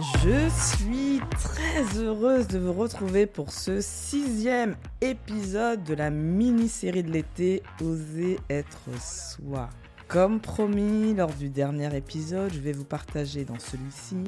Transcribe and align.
Je 0.00 0.48
suis 0.48 1.20
très 1.30 1.98
heureuse 1.98 2.48
de 2.48 2.58
vous 2.58 2.72
retrouver 2.72 3.26
pour 3.26 3.52
ce 3.52 3.82
sixième 3.82 4.74
épisode 5.02 5.84
de 5.84 5.92
la 5.92 6.08
mini-série 6.08 7.02
de 7.02 7.10
l'été 7.10 7.62
Oser 7.82 8.38
être 8.48 8.80
soi. 8.98 9.68
Comme 10.08 10.40
promis 10.40 11.12
lors 11.12 11.34
du 11.34 11.50
dernier 11.50 11.94
épisode, 11.94 12.50
je 12.50 12.60
vais 12.60 12.72
vous 12.72 12.86
partager 12.86 13.44
dans 13.44 13.58
celui-ci 13.58 14.24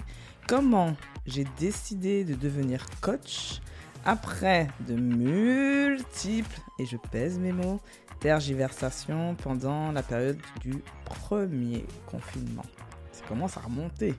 comment 0.46 0.95
j'ai 1.25 1.46
décidé 1.59 2.25
de 2.25 2.34
devenir 2.34 2.84
coach 3.00 3.62
après 4.04 4.68
de 4.86 4.95
multiples, 4.95 6.61
et 6.80 6.84
je 6.84 6.98
pèse 6.98 7.39
mes 7.39 7.52
mots, 7.52 7.80
tergiversations 8.20 9.36
pendant 9.36 9.91
la 9.91 10.02
période 10.02 10.39
du 10.61 10.82
premier 11.07 11.86
confinement. 12.04 12.66
Ça 13.11 13.25
commence 13.27 13.57
à 13.57 13.61
remonter. 13.61 14.14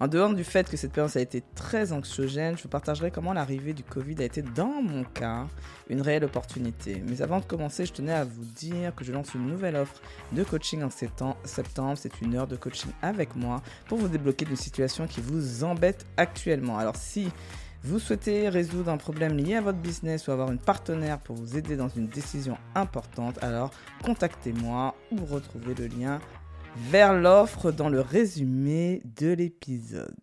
En 0.00 0.08
dehors 0.08 0.34
du 0.34 0.44
fait 0.44 0.68
que 0.68 0.76
cette 0.76 0.92
période 0.92 1.16
a 1.16 1.20
été 1.20 1.42
très 1.54 1.92
anxiogène, 1.92 2.56
je 2.56 2.62
vous 2.62 2.68
partagerai 2.68 3.10
comment 3.10 3.32
l'arrivée 3.32 3.72
du 3.72 3.82
Covid 3.82 4.16
a 4.20 4.24
été, 4.24 4.42
dans 4.42 4.82
mon 4.82 5.04
cas, 5.04 5.46
une 5.88 6.00
réelle 6.00 6.24
opportunité. 6.24 7.02
Mais 7.06 7.22
avant 7.22 7.40
de 7.40 7.44
commencer, 7.44 7.86
je 7.86 7.92
tenais 7.92 8.12
à 8.12 8.24
vous 8.24 8.44
dire 8.44 8.94
que 8.94 9.04
je 9.04 9.12
lance 9.12 9.34
une 9.34 9.46
nouvelle 9.46 9.76
offre 9.76 10.00
de 10.32 10.42
coaching 10.44 10.82
en 10.82 10.90
septembre. 10.90 11.36
C'est 11.96 12.20
une 12.20 12.34
heure 12.34 12.46
de 12.46 12.56
coaching 12.56 12.90
avec 13.02 13.36
moi 13.36 13.62
pour 13.86 13.98
vous 13.98 14.08
débloquer 14.08 14.44
d'une 14.44 14.56
situation 14.56 15.06
qui 15.06 15.20
vous 15.20 15.64
embête 15.64 16.06
actuellement. 16.16 16.78
Alors 16.78 16.96
si 16.96 17.28
vous 17.84 17.98
souhaitez 17.98 18.48
résoudre 18.48 18.90
un 18.90 18.96
problème 18.96 19.36
lié 19.36 19.56
à 19.56 19.60
votre 19.60 19.78
business 19.78 20.28
ou 20.28 20.30
avoir 20.30 20.52
une 20.52 20.58
partenaire 20.58 21.18
pour 21.18 21.34
vous 21.34 21.56
aider 21.56 21.76
dans 21.76 21.88
une 21.88 22.06
décision 22.06 22.56
importante, 22.76 23.42
alors 23.42 23.72
contactez-moi 24.04 24.94
ou 25.10 25.24
retrouvez 25.24 25.74
le 25.74 25.88
lien 25.88 26.20
vers 26.76 27.14
l'offre 27.14 27.72
dans 27.72 27.88
le 27.88 28.00
résumé 28.00 29.02
de 29.04 29.32
l'épisode. 29.32 30.14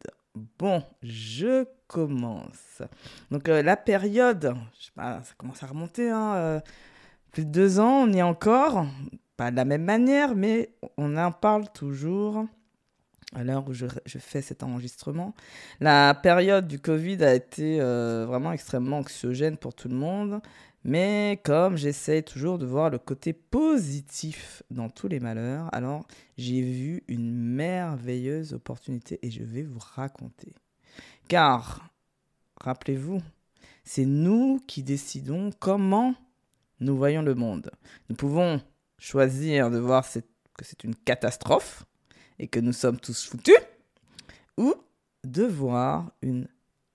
Bon, 0.58 0.84
je 1.03 1.66
commence. 1.88 2.81
Donc 3.31 3.50
euh, 3.50 3.61
la 3.61 3.75
période, 3.75 4.55
je 4.80 4.86
sais 4.86 4.92
pas, 4.95 5.22
ça 5.23 5.33
commence 5.38 5.64
à 5.64 5.67
remonter, 5.67 6.09
hein, 6.09 6.36
euh, 6.36 6.59
plus 7.31 7.45
de 7.45 7.52
deux 7.52 7.80
ans, 7.80 8.03
on 8.03 8.11
y 8.11 8.20
est 8.20 8.23
encore, 8.23 8.86
pas 9.38 9.52
de 9.52 9.55
la 9.55 9.66
même 9.66 9.83
manière, 9.83 10.36
mais 10.36 10.70
on 10.97 11.17
en 11.17 11.31
parle 11.31 11.70
toujours 11.73 12.45
à 13.36 13.44
l'heure 13.44 13.67
où 13.67 13.73
je, 13.73 13.86
fais 14.05 14.42
cet 14.42 14.64
enregistrement. 14.64 15.36
La 15.80 16.16
période 16.16 16.67
du 16.67 16.80
Covid 16.80 17.23
a 17.23 17.36
été 17.36 17.80
euh, 17.80 18.25
vraiment 18.27 18.52
extrêmement 18.52 18.97
anxiogène 18.97 19.58
pour 19.58 19.75
tout 19.75 19.88
le 19.88 19.95
monde. 19.95 20.42
Mais 20.83 21.41
comme 21.44 21.75
j'essaie 21.75 22.22
toujours 22.22 22.58
de 22.58 22.66
voir 22.66 22.89
le 22.89 22.99
côté 22.99 23.33
positif 23.33 24.63
dans 24.72 24.89
tous 24.89 25.08
les 25.08 25.19
malheurs, 25.19 25.73
alors 25.73 26.08
j'ai 26.38 26.61
vu 26.61 27.03
une 27.08 27.33
merveilleuse 27.33 28.53
opportunité 28.53 29.19
et 29.21 29.30
je 29.30 29.44
vais 29.44 29.63
vous 29.63 29.80
raconter. 29.95 30.53
Car, 31.27 31.89
rappelez-vous, 32.61 33.21
c'est 33.83 34.05
nous 34.05 34.59
qui 34.67 34.83
décidons 34.83 35.52
comment 35.59 36.16
nous 36.80 36.95
voyons 36.95 37.21
le 37.21 37.36
monde. 37.36 37.71
Nous 38.09 38.16
pouvons 38.16 38.61
choisir 38.97 39.69
de 39.69 39.80
voir 39.80 40.05
que 40.09 40.66
c'est 40.66 40.83
une 40.83 40.95
catastrophe 40.95 41.83
et 42.38 42.47
que 42.47 42.59
nous 42.59 42.73
sommes 42.73 42.99
tous 42.99 43.25
foutus, 43.25 43.58
ou 44.58 44.73
de 45.23 45.43
voir 45.43 46.11
une 46.21 46.47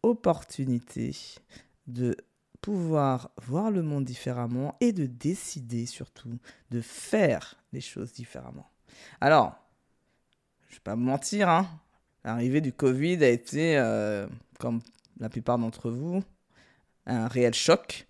opportunité 0.02 1.14
de 1.86 2.16
pouvoir 2.64 3.30
voir 3.46 3.70
le 3.70 3.82
monde 3.82 4.06
différemment 4.06 4.74
et 4.80 4.92
de 4.92 5.04
décider 5.04 5.84
surtout 5.84 6.38
de 6.70 6.80
faire 6.80 7.56
les 7.74 7.82
choses 7.82 8.14
différemment. 8.14 8.70
Alors, 9.20 9.54
je 10.70 10.76
vais 10.76 10.80
pas 10.82 10.96
me 10.96 11.04
mentir, 11.04 11.50
hein, 11.50 11.68
l'arrivée 12.24 12.62
du 12.62 12.72
Covid 12.72 13.22
a 13.22 13.28
été, 13.28 13.76
euh, 13.76 14.26
comme 14.58 14.80
la 15.20 15.28
plupart 15.28 15.58
d'entre 15.58 15.90
vous, 15.90 16.24
un 17.04 17.28
réel 17.28 17.52
choc. 17.52 18.06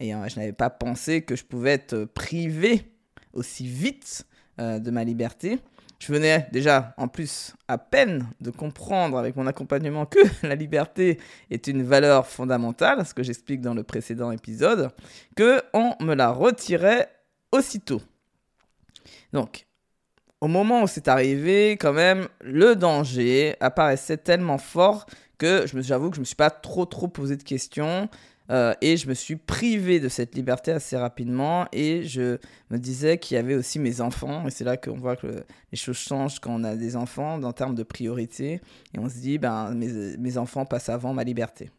Et 0.00 0.14
euh, 0.14 0.26
je 0.26 0.36
n'avais 0.36 0.54
pas 0.54 0.70
pensé 0.70 1.20
que 1.20 1.36
je 1.36 1.44
pouvais 1.44 1.72
être 1.72 2.06
privé 2.06 2.90
aussi 3.34 3.66
vite 3.66 4.26
euh, 4.58 4.78
de 4.78 4.90
ma 4.90 5.04
liberté. 5.04 5.60
Je 5.98 6.12
venais 6.12 6.48
déjà, 6.52 6.94
en 6.96 7.08
plus, 7.08 7.54
à 7.66 7.76
peine 7.76 8.28
de 8.40 8.50
comprendre 8.50 9.18
avec 9.18 9.34
mon 9.36 9.46
accompagnement 9.46 10.06
que 10.06 10.20
la 10.46 10.54
liberté 10.54 11.18
est 11.50 11.66
une 11.66 11.82
valeur 11.82 12.26
fondamentale, 12.26 13.04
ce 13.04 13.14
que 13.14 13.22
j'explique 13.22 13.60
dans 13.60 13.74
le 13.74 13.82
précédent 13.82 14.30
épisode, 14.30 14.90
que 15.36 15.62
on 15.74 15.94
me 16.00 16.14
la 16.14 16.30
retirait 16.30 17.08
aussitôt. 17.50 18.00
Donc, 19.32 19.66
au 20.40 20.46
moment 20.46 20.82
où 20.82 20.86
c'est 20.86 21.08
arrivé, 21.08 21.72
quand 21.72 21.92
même, 21.92 22.28
le 22.40 22.76
danger 22.76 23.56
apparaissait 23.60 24.18
tellement 24.18 24.58
fort 24.58 25.06
que 25.36 25.64
j'avoue 25.66 26.10
que 26.10 26.16
je 26.16 26.20
me 26.20 26.24
suis 26.24 26.36
pas 26.36 26.50
trop 26.50 26.84
trop 26.84 27.08
posé 27.08 27.36
de 27.36 27.42
questions. 27.42 28.08
Euh, 28.50 28.74
et 28.80 28.96
je 28.96 29.08
me 29.08 29.14
suis 29.14 29.36
privé 29.36 30.00
de 30.00 30.08
cette 30.08 30.34
liberté 30.34 30.72
assez 30.72 30.96
rapidement 30.96 31.66
et 31.72 32.04
je 32.04 32.38
me 32.70 32.78
disais 32.78 33.18
qu'il 33.18 33.34
y 33.34 33.38
avait 33.38 33.54
aussi 33.54 33.78
mes 33.78 34.00
enfants. 34.00 34.46
Et 34.46 34.50
c'est 34.50 34.64
là 34.64 34.76
qu'on 34.76 34.96
voit 34.96 35.16
que 35.16 35.44
les 35.70 35.78
choses 35.78 35.98
changent 35.98 36.40
quand 36.40 36.52
on 36.52 36.64
a 36.64 36.74
des 36.74 36.96
enfants 36.96 37.42
en 37.42 37.52
termes 37.52 37.74
de 37.74 37.82
priorité. 37.82 38.60
Et 38.94 38.98
on 38.98 39.08
se 39.08 39.18
dit, 39.18 39.38
ben, 39.38 39.72
mes, 39.74 40.16
mes 40.16 40.38
enfants 40.38 40.64
passent 40.64 40.88
avant 40.88 41.12
ma 41.12 41.24
liberté. 41.24 41.70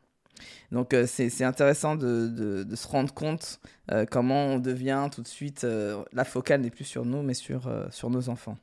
Donc 0.71 0.93
euh, 0.93 1.05
c'est 1.07 1.43
intéressant 1.43 1.95
de, 1.95 2.63
de, 2.63 2.75
se 2.75 2.87
rendre 2.87 3.13
compte 3.13 3.59
euh, 3.91 4.05
comment 4.09 4.45
on 4.45 4.59
devient 4.59 5.09
tout 5.11 5.21
de 5.21 5.27
suite, 5.27 5.65
la 6.13 6.23
focale 6.23 6.61
n'est 6.61 6.69
plus 6.69 6.85
sur 6.85 7.03
nous, 7.03 7.23
mais 7.23 7.33
sur, 7.33 7.69
sur 7.91 8.09
nos 8.09 8.29
enfants. 8.29 8.57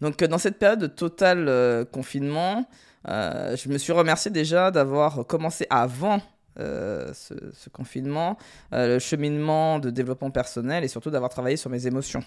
Donc 0.00 0.22
dans 0.22 0.38
cette 0.38 0.58
période 0.58 0.78
de 0.78 0.86
total 0.86 1.86
confinement, 1.86 2.68
je 3.06 3.68
me 3.68 3.78
suis 3.78 3.92
remercié 3.92 4.30
déjà 4.30 4.70
d'avoir 4.70 5.26
commencé 5.26 5.66
avant 5.68 6.20
euh, 6.58 7.12
ce, 7.12 7.68
confinement, 7.70 8.38
euh, 8.72 8.94
le 8.94 8.98
cheminement 8.98 9.78
de 9.78 9.90
développement 9.90 10.30
personnel 10.30 10.84
et 10.84 10.88
surtout 10.88 11.10
d'avoir 11.10 11.30
travaillé 11.30 11.56
sur 11.56 11.70
mes 11.70 11.86
émotions. 11.86 12.22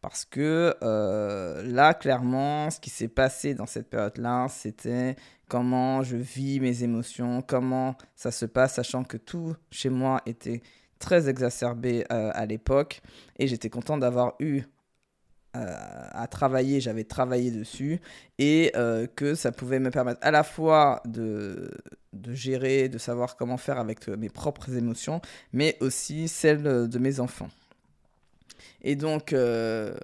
Parce 0.00 0.24
que 0.24 0.74
euh, 0.82 1.62
là, 1.64 1.94
clairement, 1.94 2.70
ce 2.70 2.80
qui 2.80 2.90
s'est 2.90 3.08
passé 3.08 3.54
dans 3.54 3.66
cette 3.66 3.88
période-là, 3.88 4.46
c'était 4.48 5.16
comment 5.48 6.02
je 6.02 6.16
vis 6.16 6.60
mes 6.60 6.82
émotions, 6.82 7.42
comment 7.42 7.94
ça 8.16 8.30
se 8.30 8.46
passe, 8.46 8.74
sachant 8.74 9.04
que 9.04 9.16
tout 9.16 9.54
chez 9.70 9.90
moi 9.90 10.22
était 10.26 10.62
très 10.98 11.28
exacerbé 11.28 12.04
à 12.08 12.44
l'époque. 12.46 13.00
Et 13.38 13.46
j'étais 13.46 13.70
content 13.70 13.96
d'avoir 13.96 14.34
eu 14.40 14.62
à 15.54 16.26
travailler, 16.28 16.80
j'avais 16.80 17.04
travaillé 17.04 17.50
dessus, 17.50 18.00
et 18.38 18.72
que 19.16 19.34
ça 19.34 19.50
pouvait 19.52 19.80
me 19.80 19.90
permettre 19.90 20.20
à 20.22 20.30
la 20.30 20.44
fois 20.44 21.02
de, 21.04 21.70
de 22.12 22.34
gérer, 22.34 22.88
de 22.88 22.98
savoir 22.98 23.36
comment 23.36 23.56
faire 23.56 23.78
avec 23.78 24.08
euh, 24.08 24.16
mes 24.16 24.28
propres 24.28 24.74
émotions, 24.74 25.20
mais 25.52 25.76
aussi 25.80 26.28
celles 26.28 26.66
euh, 26.66 26.86
de 26.86 26.98
mes 26.98 27.20
enfants. 27.20 27.50
Et 28.82 28.96
donc, 28.96 29.32
euh, 29.32 29.94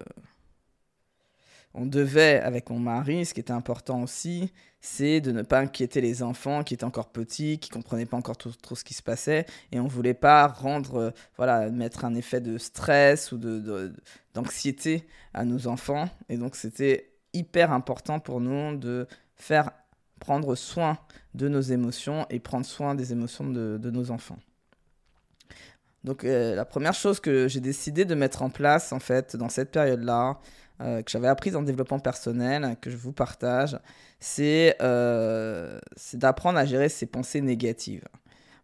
on 1.75 1.87
devait, 1.87 2.41
avec 2.41 2.71
mon 2.71 2.79
mari, 2.79 3.25
ce 3.25 3.35
qui 3.35 3.41
était 3.41 3.53
important 3.53 4.03
aussi, 4.03 4.53
c'est 4.81 5.21
de 5.21 5.33
ne 5.33 5.43
pas 5.43 5.61
inquiéter 5.61 6.01
les 6.01 6.23
enfants 6.23 6.63
qui 6.63 6.75
étaient 6.75 6.85
encore 6.85 7.11
petits, 7.11 7.59
qui 7.59 7.71
comprenaient 7.71 8.07
pas 8.07 8.17
encore 8.17 8.37
trop, 8.37 8.75
ce 8.75 8.85
qui 8.85 8.95
se 8.95 9.03
passait, 9.03 9.47
et 9.73 9.81
on 9.81 9.87
voulait 9.87 10.15
pas 10.15 10.47
rendre, 10.47 11.13
voilà, 11.37 11.71
mettre 11.71 12.05
un 12.05 12.15
effet 12.15 12.41
de 12.41 12.59
stress 12.59 13.33
ou 13.33 13.39
de 13.39 13.93
d'anxiété 14.35 15.07
à 15.33 15.45
nos 15.45 15.67
enfants. 15.67 16.09
Et 16.29 16.37
donc, 16.37 16.57
c'était 16.57 17.15
hyper 17.33 17.73
important 17.73 18.21
pour 18.21 18.41
nous 18.41 18.77
de 18.77 19.07
faire 19.37 19.71
prendre 20.21 20.55
soin 20.55 20.99
de 21.35 21.49
nos 21.49 21.61
émotions 21.61 22.27
et 22.31 22.39
prendre 22.39 22.65
soin 22.65 22.95
des 22.95 23.13
émotions 23.13 23.49
de, 23.49 23.91
nos 23.91 24.11
enfants. 24.11 24.39
Donc 26.05 26.25
euh, 26.25 26.55
la 26.55 26.65
première 26.65 26.95
chose 26.95 27.19
que 27.19 27.49
j'ai 27.49 27.61
décidé 27.61 28.05
de 28.05 28.15
mettre 28.15 28.43
en 28.43 28.51
place 28.51 28.93
en 28.93 29.01
fait 29.01 29.37
dans 29.37 29.49
cette 29.49 29.71
période-là, 29.71 30.39
euh, 30.81 31.03
que 31.03 31.11
j'avais 31.11 31.29
apprise 31.29 31.57
en 31.57 31.63
développement 31.63 31.99
personnel, 31.99 32.77
que 32.81 32.91
je 32.91 32.97
vous 32.97 33.13
partage, 33.13 33.79
c'est 34.21 34.77
euh, 34.83 35.79
d'apprendre 36.15 36.59
à 36.59 36.65
gérer 36.65 36.89
ses 36.89 37.07
pensées 37.07 37.41
négatives. 37.41 38.05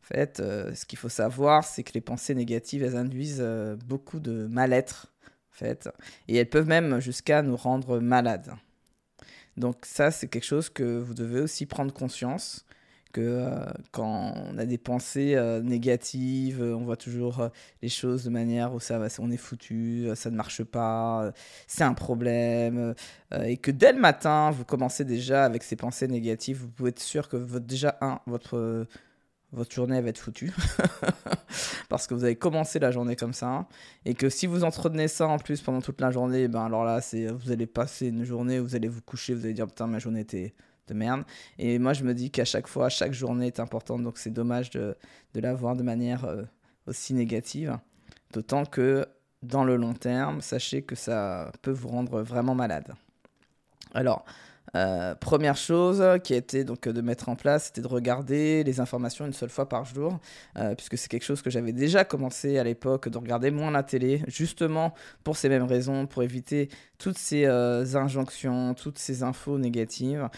En 0.03 0.15
fait, 0.15 0.39
ce 0.39 0.87
qu'il 0.87 0.99
faut 0.99 1.09
savoir, 1.09 1.63
c'est 1.63 1.85
que 1.85 1.93
les 1.95 2.01
pensées 2.01 2.35
négatives, 2.35 2.83
elles 2.83 2.97
induisent 2.97 3.47
beaucoup 3.87 4.19
de 4.19 4.49
mal-être, 4.49 5.10
et 5.63 6.37
elles 6.37 6.49
peuvent 6.49 6.69
même 6.69 7.01
jusqu'à 7.01 7.43
nous 7.43 7.57
rendre 7.57 7.99
malades. 8.01 8.53
Donc 9.57 9.77
ça, 9.83 10.11
c'est 10.11 10.29
quelque 10.29 10.45
chose 10.45 10.71
que 10.71 10.99
vous 10.99 11.15
devez 11.15 11.41
aussi 11.41 11.67
prendre 11.67 11.93
conscience 11.93 12.65
que 13.13 13.21
euh, 13.21 13.67
quand 13.91 14.35
on 14.37 14.59
a 14.59 14.65
des 14.67 14.79
pensées 14.79 15.35
euh, 15.35 15.61
négatives, 15.61 16.63
on 16.63 16.85
voit 16.85 16.97
toujours 16.97 17.41
euh, 17.41 17.49
les 17.83 17.89
choses 17.89 18.25
de 18.25 18.31
manière 18.31 18.73
où 18.73 18.81
ça, 18.81 19.01
on 19.19 19.31
est 19.31 19.37
foutu, 19.37 20.09
ça 20.15 20.31
ne 20.31 20.37
marche 20.37 20.63
pas, 20.63 21.33
c'est 21.67 21.85
un 21.85 21.95
problème, 21.95 22.95
et 23.45 23.57
que 23.57 23.71
dès 23.71 23.93
le 23.93 23.99
matin, 23.99 24.51
vous 24.51 24.65
commencez 24.65 25.05
déjà 25.05 25.45
avec 25.45 25.63
ces 25.63 25.77
pensées 25.77 26.09
négatives, 26.09 26.59
vous 26.59 26.69
pouvez 26.69 26.91
être 26.91 27.01
sûr 27.01 27.29
que 27.29 27.37
déjà, 27.59 27.97
un, 28.01 28.21
votre 28.27 28.87
votre 29.53 29.73
journée 29.75 30.01
va 30.01 30.09
être 30.09 30.19
foutue. 30.19 30.53
Parce 31.89 32.07
que 32.07 32.15
vous 32.15 32.25
avez 32.25 32.37
commencé 32.37 32.79
la 32.79 32.91
journée 32.91 33.17
comme 33.17 33.33
ça. 33.33 33.67
Et 34.05 34.15
que 34.15 34.29
si 34.29 34.47
vous 34.47 34.65
entretenez 34.65 35.09
ça 35.09 35.27
en 35.27 35.39
plus 35.39 35.61
pendant 35.61 35.81
toute 35.81 36.01
la 36.01 36.11
journée, 36.11 36.49
ben 36.49 36.65
alors 36.65 36.85
là, 36.85 37.01
c'est, 37.01 37.27
vous 37.27 37.51
allez 37.51 37.67
passer 37.67 38.09
une 38.09 38.25
journée, 38.25 38.59
vous 38.61 38.77
allez 38.77 38.89
vous 38.89 39.03
coucher, 39.03 39.35
vous 39.35 39.45
allez 39.45 39.55
dire 39.55 39.67
putain, 39.67 39.87
ma 39.87 39.99
journée 39.99 40.21
était, 40.21 40.55
de 40.91 40.95
merde. 40.95 41.25
Et 41.59 41.79
moi, 41.79 41.93
je 41.93 42.05
me 42.05 42.15
dis 42.15 42.31
qu'à 42.31 42.45
chaque 42.45 42.67
fois, 42.67 42.89
chaque 42.89 43.13
journée 43.13 43.47
est 43.47 43.61
importante, 43.61 44.03
donc 44.03 44.19
c'est 44.19 44.31
dommage 44.31 44.71
de, 44.71 44.97
de 45.35 45.41
la 45.41 45.55
voir 45.55 45.77
de 45.77 45.83
manière 45.83 46.25
euh, 46.25 46.43
aussi 46.87 47.15
négative. 47.15 47.79
D'autant 48.33 48.65
que 48.65 49.07
dans 49.43 49.65
le 49.65 49.77
long 49.77 49.95
terme, 49.95 50.41
sachez 50.41 50.83
que 50.83 50.95
ça 50.95 51.51
peut 51.63 51.71
vous 51.71 51.89
rendre 51.89 52.21
vraiment 52.23 52.55
malade. 52.55 52.93
Alors, 53.95 54.25
euh, 54.77 55.15
première 55.15 55.57
chose 55.57 56.03
qui 56.23 56.35
été 56.35 56.65
donc 56.65 56.89
de 56.89 57.01
mettre 57.01 57.29
en 57.29 57.37
place, 57.37 57.67
c'était 57.67 57.81
de 57.81 57.89
regarder 57.89 58.65
les 58.65 58.81
informations 58.81 59.27
une 59.27 59.33
seule 59.33 59.51
fois 59.51 59.69
par 59.69 59.85
jour, 59.85 60.19
euh, 60.57 60.75
puisque 60.75 60.97
c'est 60.97 61.09
quelque 61.09 61.25
chose 61.25 61.43
que 61.43 61.51
j'avais 61.51 61.73
déjà 61.73 62.05
commencé 62.05 62.59
à 62.59 62.65
l'époque, 62.65 63.09
de 63.09 63.19
regarder 63.19 63.51
moins 63.51 63.71
la 63.71 63.83
télé, 63.83 64.23
justement 64.29 64.95
pour 65.25 65.37
ces 65.37 65.49
mêmes 65.49 65.65
raisons, 65.65 66.07
pour 66.07 66.23
éviter 66.23 66.69
toutes 66.99 67.19
ces 67.19 67.47
euh, 67.47 67.85
injonctions, 67.95 68.75
toutes 68.75 68.99
ces 68.99 69.23
infos 69.23 69.59
négatives, 69.59 70.29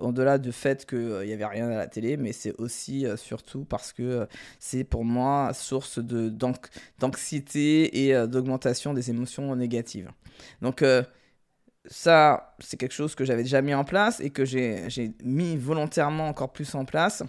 au-delà 0.00 0.38
du 0.38 0.52
fait 0.52 0.86
qu'il 0.86 1.22
n'y 1.24 1.32
avait 1.32 1.46
rien 1.46 1.68
à 1.68 1.76
la 1.76 1.86
télé, 1.86 2.16
mais 2.16 2.32
c'est 2.32 2.54
aussi 2.58 3.06
surtout 3.16 3.64
parce 3.64 3.92
que 3.92 4.26
c'est 4.58 4.84
pour 4.84 5.04
moi 5.04 5.52
source 5.54 5.98
d'anxiété 5.98 8.06
et 8.06 8.26
d'augmentation 8.26 8.94
des 8.94 9.10
émotions 9.10 9.54
négatives. 9.54 10.10
Donc 10.62 10.82
ça, 11.86 12.54
c'est 12.60 12.76
quelque 12.76 12.94
chose 12.94 13.14
que 13.14 13.24
j'avais 13.24 13.42
déjà 13.42 13.60
mis 13.60 13.74
en 13.74 13.84
place 13.84 14.20
et 14.20 14.30
que 14.30 14.44
j'ai 14.44 15.12
mis 15.24 15.56
volontairement 15.56 16.28
encore 16.28 16.52
plus 16.52 16.74
en 16.74 16.84
place. 16.84 17.22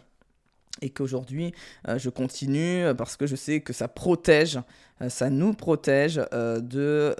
Et 0.81 0.89
qu'aujourd'hui, 0.89 1.53
euh, 1.87 1.97
je 1.99 2.09
continue 2.09 2.83
parce 2.97 3.15
que 3.15 3.27
je 3.27 3.35
sais 3.35 3.61
que 3.61 3.73
ça 3.73 3.87
protège, 3.87 4.59
euh, 5.01 5.07
ça 5.07 5.29
nous 5.29 5.53
protège 5.53 6.19
euh, 6.33 7.13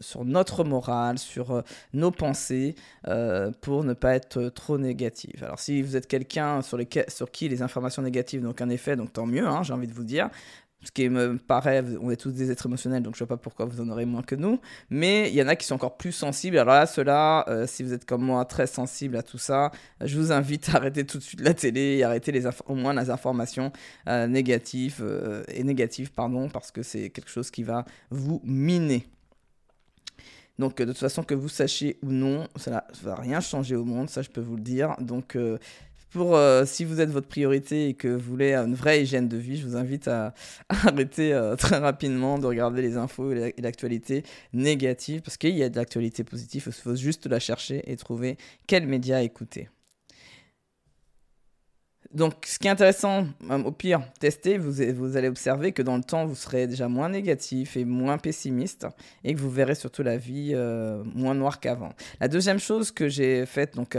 sur 0.00 0.24
notre 0.24 0.64
morale, 0.64 1.18
sur 1.18 1.64
nos 1.92 2.10
pensées, 2.10 2.76
pour 3.62 3.84
ne 3.84 3.94
pas 3.94 4.14
être 4.14 4.50
trop 4.50 4.78
négatif. 4.78 5.42
Alors, 5.42 5.58
si 5.58 5.82
vous 5.82 5.96
êtes 5.96 6.06
quelqu'un 6.06 6.62
sur, 6.62 6.78
sur 7.08 7.30
qui 7.30 7.48
les 7.48 7.62
informations 7.62 8.02
négatives 8.02 8.42
n'ont 8.42 8.52
qu'un 8.52 8.68
effet, 8.68 8.96
donc 8.96 9.12
tant 9.12 9.26
mieux, 9.26 9.46
hein, 9.46 9.62
j'ai 9.62 9.72
envie 9.72 9.88
de 9.88 9.94
vous 9.94 10.04
dire 10.04 10.28
ce 10.84 10.92
qui 10.92 11.08
me 11.08 11.38
paraît, 11.38 11.84
on 12.00 12.10
est 12.10 12.16
tous 12.16 12.30
des 12.30 12.52
êtres 12.52 12.66
émotionnels, 12.66 13.02
donc 13.02 13.14
je 13.14 13.18
vois 13.18 13.26
pas 13.26 13.36
pourquoi 13.36 13.66
vous 13.66 13.80
en 13.80 13.88
aurez 13.88 14.04
moins 14.04 14.22
que 14.22 14.36
nous. 14.36 14.60
Mais 14.90 15.28
il 15.28 15.34
y 15.34 15.42
en 15.42 15.48
a 15.48 15.56
qui 15.56 15.66
sont 15.66 15.74
encore 15.74 15.96
plus 15.96 16.12
sensibles. 16.12 16.56
Alors 16.56 16.74
là, 16.74 16.86
ceux-là, 16.86 17.44
euh, 17.48 17.66
si 17.66 17.82
vous 17.82 17.92
êtes 17.92 18.04
comme 18.04 18.22
moi 18.22 18.44
très 18.44 18.68
sensible 18.68 19.16
à 19.16 19.24
tout 19.24 19.38
ça, 19.38 19.72
je 20.00 20.16
vous 20.16 20.30
invite 20.30 20.68
à 20.68 20.76
arrêter 20.76 21.04
tout 21.04 21.18
de 21.18 21.22
suite 21.22 21.40
la 21.40 21.52
télé 21.52 21.96
et 21.96 22.04
arrêter 22.04 22.30
les 22.30 22.46
au 22.66 22.74
moins 22.76 22.94
les 22.94 23.10
informations 23.10 23.72
euh, 24.08 24.28
négatives 24.28 25.00
euh, 25.00 25.42
et 25.48 25.64
négatives, 25.64 26.12
pardon, 26.12 26.48
parce 26.48 26.70
que 26.70 26.84
c'est 26.84 27.10
quelque 27.10 27.30
chose 27.30 27.50
qui 27.50 27.64
va 27.64 27.84
vous 28.10 28.40
miner. 28.44 29.04
Donc 30.60 30.76
de 30.76 30.84
toute 30.84 30.98
façon, 30.98 31.24
que 31.24 31.34
vous 31.34 31.48
sachiez 31.48 31.98
ou 32.02 32.10
non, 32.10 32.46
ça 32.56 32.70
ne 32.70 33.06
va 33.06 33.16
rien 33.16 33.40
changer 33.40 33.74
au 33.74 33.84
monde, 33.84 34.10
ça 34.10 34.22
je 34.22 34.30
peux 34.30 34.40
vous 34.40 34.56
le 34.56 34.62
dire. 34.62 34.94
Donc 35.00 35.36
pour 36.10 36.36
euh, 36.36 36.64
si 36.64 36.84
vous 36.84 37.00
êtes 37.00 37.10
votre 37.10 37.28
priorité 37.28 37.88
et 37.88 37.94
que 37.94 38.08
vous 38.08 38.30
voulez 38.30 38.54
une 38.54 38.74
vraie 38.74 39.02
hygiène 39.02 39.28
de 39.28 39.36
vie, 39.36 39.56
je 39.56 39.66
vous 39.66 39.76
invite 39.76 40.08
à, 40.08 40.34
arrêter 40.68 41.32
euh, 41.32 41.56
très 41.56 41.78
rapidement 41.78 42.38
de 42.38 42.46
regarder 42.46 42.82
les 42.82 42.96
infos 42.96 43.32
et 43.32 43.54
l'actualité 43.58 44.24
négative 44.52 45.22
parce 45.22 45.36
qu'il 45.36 45.56
y 45.56 45.62
a 45.62 45.68
de 45.68 45.76
l'actualité 45.76 46.24
positive, 46.24 46.64
il 46.66 46.72
faut 46.72 46.96
juste 46.96 47.26
la 47.26 47.40
chercher 47.40 47.82
et 47.90 47.96
trouver 47.96 48.36
quel 48.66 48.86
média 48.86 49.22
écouter. 49.22 49.68
Donc, 52.14 52.46
ce 52.46 52.58
qui 52.58 52.68
est 52.68 52.70
intéressant, 52.70 53.26
au 53.50 53.70
pire, 53.70 54.00
testez, 54.18 54.56
vous, 54.56 55.16
allez 55.18 55.28
observer 55.28 55.72
que 55.72 55.82
dans 55.82 55.96
le 55.96 56.02
temps, 56.02 56.24
vous 56.24 56.34
serez 56.34 56.66
déjà 56.66 56.88
moins 56.88 57.10
négatif 57.10 57.76
et 57.76 57.84
moins 57.84 58.16
pessimiste 58.16 58.86
et 59.24 59.34
que 59.34 59.38
vous 59.38 59.50
verrez 59.50 59.74
surtout 59.74 60.02
la 60.02 60.16
vie 60.16 60.52
euh, 60.54 61.04
moins 61.04 61.34
noire 61.34 61.60
qu'avant. 61.60 61.92
La 62.18 62.28
deuxième 62.28 62.58
chose 62.58 62.92
que 62.92 63.08
j'ai 63.08 63.44
faite, 63.44 63.74
donc 63.74 63.94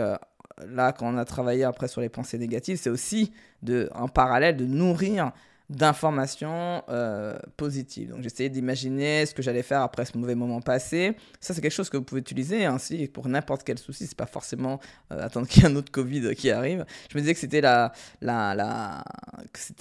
là, 0.67 0.91
quand 0.91 1.13
on 1.13 1.17
a 1.17 1.25
travaillé 1.25 1.63
après 1.63 1.87
sur 1.87 2.01
les 2.01 2.09
pensées 2.09 2.37
négatives, 2.37 2.79
c'est 2.81 2.89
aussi 2.89 3.31
de, 3.61 3.89
en 3.93 4.07
parallèle 4.07 4.57
de 4.57 4.65
nourrir 4.65 5.31
d'informations 5.69 6.83
euh, 6.89 7.37
positives. 7.55 8.09
Donc 8.09 8.23
j'essayais 8.23 8.49
d'imaginer 8.49 9.25
ce 9.25 9.35
que 9.35 9.43
j'allais 9.43 9.61
faire 9.61 9.81
après 9.81 10.05
ce 10.05 10.17
mauvais 10.17 10.33
moment 10.33 10.61
passé. 10.61 11.15
Ça 11.39 11.53
c'est 11.53 11.61
quelque 11.61 11.71
chose 11.71 11.89
que 11.89 11.97
vous 11.97 12.03
pouvez 12.03 12.21
utiliser 12.21 12.65
ainsi 12.65 13.07
pour 13.07 13.27
n'importe 13.27 13.63
quel 13.63 13.77
souci. 13.77 14.07
C'est 14.07 14.17
pas 14.17 14.25
forcément 14.25 14.79
euh, 15.11 15.23
attendre 15.23 15.47
qu'il 15.47 15.61
y 15.61 15.65
ait 15.65 15.69
un 15.69 15.75
autre 15.75 15.91
Covid 15.91 16.33
qui 16.35 16.49
arrive. 16.49 16.85
Je 17.11 17.17
me 17.17 17.21
disais 17.21 17.35
que 17.35 17.39
c'était 17.39 17.61
la, 17.61 17.93
la, 18.21 18.55
la, 18.55 19.03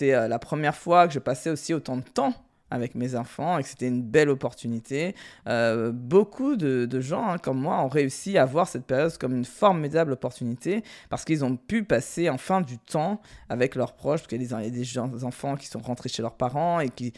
euh, 0.02 0.28
la 0.28 0.38
première 0.38 0.76
fois 0.76 1.08
que 1.08 1.14
je 1.14 1.20
passais 1.20 1.48
aussi 1.48 1.72
autant 1.72 1.96
de 1.96 2.02
temps 2.02 2.34
avec 2.70 2.94
mes 2.94 3.14
enfants 3.14 3.58
et 3.58 3.62
que 3.62 3.68
c'était 3.68 3.88
une 3.88 4.02
belle 4.02 4.28
opportunité. 4.28 5.14
Euh, 5.46 5.92
beaucoup 5.92 6.56
de, 6.56 7.00
gens 7.00 7.28
hein, 7.28 7.38
comme 7.38 7.60
moi 7.60 7.80
ont 7.82 7.88
réussi 7.88 8.38
à 8.38 8.44
voir 8.44 8.66
cette 8.66 8.84
période 8.84 9.16
comme 9.18 9.34
une 9.34 9.44
formidable 9.44 10.12
opportunité 10.12 10.82
parce 11.10 11.24
qu'ils 11.24 11.44
ont 11.44 11.56
pu 11.56 11.84
passer 11.84 12.28
enfin 12.28 12.60
du 12.60 12.78
temps 12.78 13.20
avec 13.48 13.74
leurs 13.74 13.94
proches, 13.94 14.20
parce 14.20 14.28
qu'il 14.28 14.42
y 14.42 14.54
a 14.54 14.70
des, 14.70 14.98
enfants 15.24 15.56
qui 15.56 15.66
sont 15.66 15.78
rentrés 15.78 16.08
chez 16.08 16.22
leurs 16.22 16.36
parents 16.36 16.80
et 16.80 16.90
qui, 16.90 17.12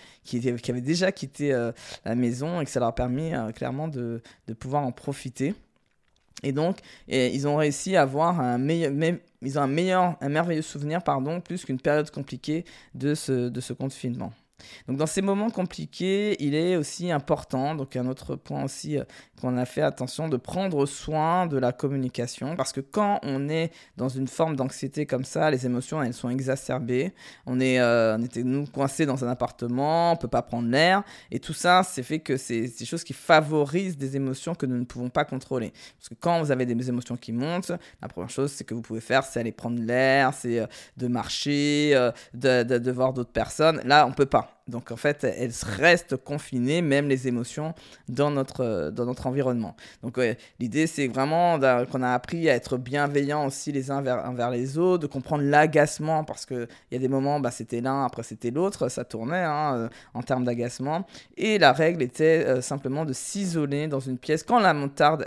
avaient 0.69 0.81
déjà 0.81 1.13
quitté 1.13 1.53
euh, 1.53 1.73
la 2.05 2.15
maison 2.15 2.61
et 2.61 2.65
que 2.65 2.71
ça 2.71 2.81
leur 2.81 2.91
a 2.91 2.95
permis 2.95 3.35
euh, 3.35 3.51
clairement 3.53 3.89
de, 3.89 4.23
pouvoir 4.59 4.85
en 4.85 4.93
profiter. 4.93 5.55
Et 6.43 6.53
donc, 6.53 6.79
ils 7.07 7.47
ont 7.47 7.57
réussi 7.57 7.97
à 7.97 8.03
avoir 8.03 8.41
un 8.41 8.57
meilleur, 8.57 8.93
ils 9.43 9.59
ont 9.59 9.63
un 9.63 9.67
meilleur, 9.67 10.17
un 10.23 10.29
merveilleux 10.31 10.63
souvenir, 10.63 11.03
pardon, 11.03 11.41
plus 11.41 11.67
qu'une 11.67 11.79
période 11.79 12.11
compliquée 12.11 12.65
de 12.95 13.15
ce 13.15 13.73
confinement. 13.75 14.33
Donc 14.89 14.97
dans 14.97 15.07
ces 15.07 15.23
moments 15.23 15.51
compliqués, 15.51 16.37
il 16.43 16.55
est 16.55 16.77
aussi 16.77 17.11
important, 17.11 17.75
donc 17.75 17.97
un 17.97 18.07
autre 18.07 18.37
point 18.37 18.65
aussi 18.65 18.99
euh, 18.99 19.05
qu'on 19.41 19.57
a 19.57 19.65
fait 19.65 19.83
attention, 19.83 20.29
de 20.29 20.37
prendre 20.37 20.87
soin 20.87 21.47
de 21.47 21.59
la 21.59 21.73
communication, 21.73 22.57
parce 22.57 22.73
que 22.73 22.81
quand 22.81 23.21
on 23.23 23.49
est 23.49 23.73
dans 23.97 24.09
une 24.09 24.29
forme 24.29 24.57
d'anxiété 24.57 25.07
comme 25.07 25.25
ça, 25.25 25.51
les 25.51 25.67
émotions, 25.67 26.03
elles 26.03 26.15
sont 26.15 26.31
exacerbées. 26.31 27.13
On, 27.47 27.61
est, 27.61 27.81
euh, 27.81 28.17
on 28.19 28.23
était, 28.23 28.43
nous, 28.43 28.67
coincés 28.67 29.07
dans 29.07 29.25
un 29.25 29.29
appartement, 29.29 30.13
on 30.13 30.17
peut 30.17 30.29
pas 30.29 30.43
prendre 30.43 30.69
l'air, 30.69 31.03
et 31.31 31.41
tout 31.41 31.53
ça, 31.55 31.83
c'est 31.83 32.03
fait 32.03 32.21
que 32.21 32.37
c'est 32.37 32.63
des 32.63 32.85
choses 32.85 33.05
qui 33.05 33.13
favorisent 33.13 33.97
des 33.97 34.17
émotions 34.17 34.55
que 34.55 34.67
nous 34.67 34.77
ne 34.77 34.85
pouvons 34.85 35.09
pas 35.09 35.25
contrôler. 35.25 35.73
Parce 35.99 36.09
que 36.09 36.15
quand 36.15 36.43
vous 36.43 36.51
avez 36.51 36.67
des 36.67 36.89
émotions 36.89 37.17
qui 37.17 37.33
montent, 37.33 37.73
la 38.03 38.09
première 38.09 38.31
chose, 38.31 38.53
c'est 38.53 38.65
que 38.65 38.75
vous 38.75 38.83
pouvez 38.83 39.01
faire, 39.01 39.25
c'est 39.25 39.41
aller 39.41 39.53
prendre 39.53 39.81
l'air, 39.81 40.35
c'est 40.35 40.61
euh, 40.61 40.67
de 40.97 41.07
marcher, 41.09 42.11
de, 42.35 42.63
de, 42.63 42.79
de 42.79 42.91
voir 42.91 43.13
d'autres 43.13 43.33
personnes. 43.33 43.81
Là, 43.85 44.07
on 44.07 44.13
peut 44.13 44.27
pas. 44.27 44.50
Donc 44.71 44.91
en 44.91 44.97
fait, 44.97 45.25
elles 45.25 45.53
restent 45.63 46.17
confinées, 46.17 46.83
même 46.83 47.09
les 47.09 47.29
émotions, 47.29 47.75
dans 48.09 48.31
notre, 48.31 48.93
notre 48.97 49.27
environnement. 49.27 49.77
Donc 50.03 50.19
l'idée, 50.59 50.87
c'est 50.87 51.09
vraiment 51.09 51.59
qu'on 51.91 52.03
a 52.03 52.13
appris 52.13 52.49
à 52.49 52.55
être 52.55 52.77
bienveillants 52.77 53.47
aussi 53.47 53.73
les 53.73 53.91
uns 53.91 53.99
envers, 53.99 54.51
les 54.51 54.79
autres, 54.79 55.03
de 55.03 55.07
comprendre 55.07 55.45
l'agacement, 55.45 56.25
parce 56.25 56.47
qu'il 56.47 56.69
y 56.91 56.97
a 56.97 56.99
des 56.99 57.09
moments, 57.09 57.41
bah, 57.41 57.51
c'était 57.51 57.81
l'un, 57.81 58.05
après 58.05 58.23
c'était 58.23 58.51
l'autre, 58.51 58.89
ça 58.89 59.05
tournait 59.05 59.45
hein, 59.45 59.75
euh, 59.77 59.89
en 60.15 60.23
termes 60.23 60.45
d'agacement. 60.45 61.07
Et 61.37 61.59
la 61.59 61.73
règle 61.73 62.03
était 62.03 62.45
euh, 62.47 62.61
simplement 62.61 63.05
de 63.05 63.13
s'isoler 63.13 63.89
dans 63.89 64.01
une 64.01 64.19
pièce 64.19 64.43
quand 64.43 64.61
la 64.61 64.75
montarde, 64.75 65.27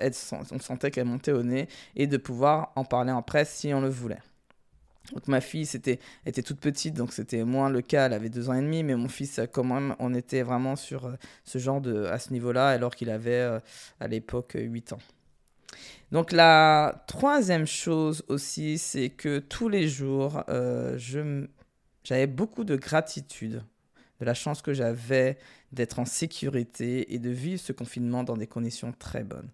on 0.52 0.60
sentait 0.60 0.92
qu'elle 0.92 1.06
montait 1.06 1.32
au 1.32 1.44
nez, 1.44 1.68
et 1.96 2.08
de 2.08 2.18
pouvoir 2.18 2.72
en 2.76 2.84
parler 2.84 3.12
en 3.12 3.22
presse 3.22 3.50
si 3.50 3.74
on 3.74 3.82
le 3.82 3.90
voulait. 3.90 4.20
Donc 5.12 5.28
ma 5.28 5.42
fille 5.42 5.66
c'était, 5.66 6.00
était 6.26 6.42
toute 6.42 6.60
petite, 6.60 6.94
donc 6.94 7.12
c'était 7.12 7.44
moins 7.44 7.70
le 7.70 7.82
cas, 7.82 8.06
elle 8.06 8.14
avait 8.14 8.30
deux 8.30 8.50
ans 8.50 8.54
et 8.54 8.62
demi, 8.62 8.84
mais 8.84 8.96
mon 8.96 9.10
fils 9.10 9.42
quand 9.52 9.66
même, 9.66 9.96
on 10.00 10.14
était 10.14 10.44
vraiment 10.44 10.76
sur 10.76 11.06
euh, 11.06 11.14
ce 11.44 11.58
genre 11.58 11.82
de, 11.82 12.06
à 12.06 12.20
ce 12.20 12.32
niveau-là, 12.32 12.70
alors 12.70 12.96
qu'il 12.96 13.10
avait 13.10 13.32
euh, 13.32 13.60
à 14.00 14.08
l'époque 14.08 14.56
8 14.56 14.94
ans. 14.94 15.00
Donc 16.12 16.32
la 16.32 17.04
troisième 17.08 17.68
chose 17.68 18.24
aussi, 18.30 18.78
c'est 18.78 19.10
que 19.10 19.40
tous 19.40 19.68
les 19.68 19.90
jours, 19.90 20.44
euh, 20.48 20.98
j'avais 22.04 22.28
beaucoup 22.28 22.64
de 22.64 22.76
gratitude 22.76 23.64
de 24.20 24.26
la 24.26 24.34
chance 24.34 24.62
que 24.62 24.74
j'avais 24.74 25.38
d'être 25.72 26.00
en 26.00 26.06
sécurité 26.06 27.14
et 27.14 27.20
de 27.20 27.30
vivre 27.30 27.60
ce 27.60 27.74
confinement 27.74 28.24
dans 28.24 28.38
des 28.38 28.48
conditions 28.48 28.94
très 28.94 29.24
bonnes. 29.24 29.50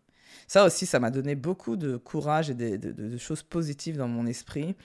Ça 0.48 0.66
aussi, 0.66 0.86
ça 0.86 1.00
m'a 1.00 1.12
donné 1.12 1.36
beaucoup 1.36 1.76
de 1.76 1.98
courage 1.98 2.50
et 2.50 2.54
de, 2.56 3.18
choses 3.18 3.44
positives 3.44 3.98
dans 3.98 4.08
mon 4.08 4.26
esprit. 4.26 4.76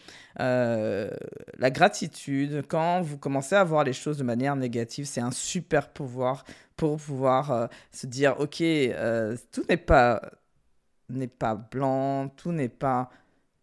Euh, 0.40 1.10
la 1.58 1.70
gratitude, 1.70 2.64
quand 2.68 3.00
vous 3.02 3.18
commencez 3.18 3.54
à 3.54 3.64
voir 3.64 3.84
les 3.84 3.92
choses 3.92 4.18
de 4.18 4.24
manière 4.24 4.56
négative, 4.56 5.06
c'est 5.06 5.20
un 5.20 5.30
super 5.30 5.88
pouvoir 5.90 6.44
pour 6.76 6.96
pouvoir 6.96 7.50
euh, 7.50 7.66
se 7.92 8.06
dire, 8.06 8.36
ok, 8.40 8.60
euh, 8.60 9.36
tout 9.52 9.64
n'est 9.68 9.76
pas, 9.76 10.20
n'est 11.08 11.28
pas 11.28 11.54
blanc, 11.54 12.28
tout 12.28 12.52
n'est 12.52 12.68
pas 12.68 13.10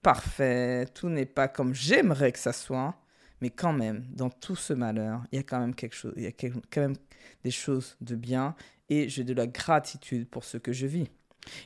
parfait, 0.02 0.86
tout 0.94 1.10
n'est 1.10 1.26
pas 1.26 1.48
comme 1.48 1.74
j'aimerais 1.74 2.32
que 2.32 2.40
ça 2.40 2.54
soit. 2.54 2.96
Mais 3.42 3.50
quand 3.50 3.74
même, 3.74 4.06
dans 4.12 4.30
tout 4.30 4.56
ce 4.56 4.74
malheur, 4.74 5.24
il 5.32 5.38
y 5.38 5.40
a 5.40 5.44
quand 5.44 5.60
même 5.60 5.74
quelque 5.74 5.96
chose, 5.96 6.14
il 6.16 6.24
y 6.24 6.28
a 6.28 6.32
quand 6.32 6.82
même 6.82 6.96
des 7.44 7.52
choses 7.52 7.98
de 8.02 8.16
bien 8.16 8.56
et 8.90 9.10
j'ai 9.10 9.24
de 9.24 9.34
la 9.34 9.48
gratitude 9.48 10.28
pour 10.28 10.44
ce 10.44 10.58
que 10.58 10.74
je 10.74 10.86
vis. 10.86 11.08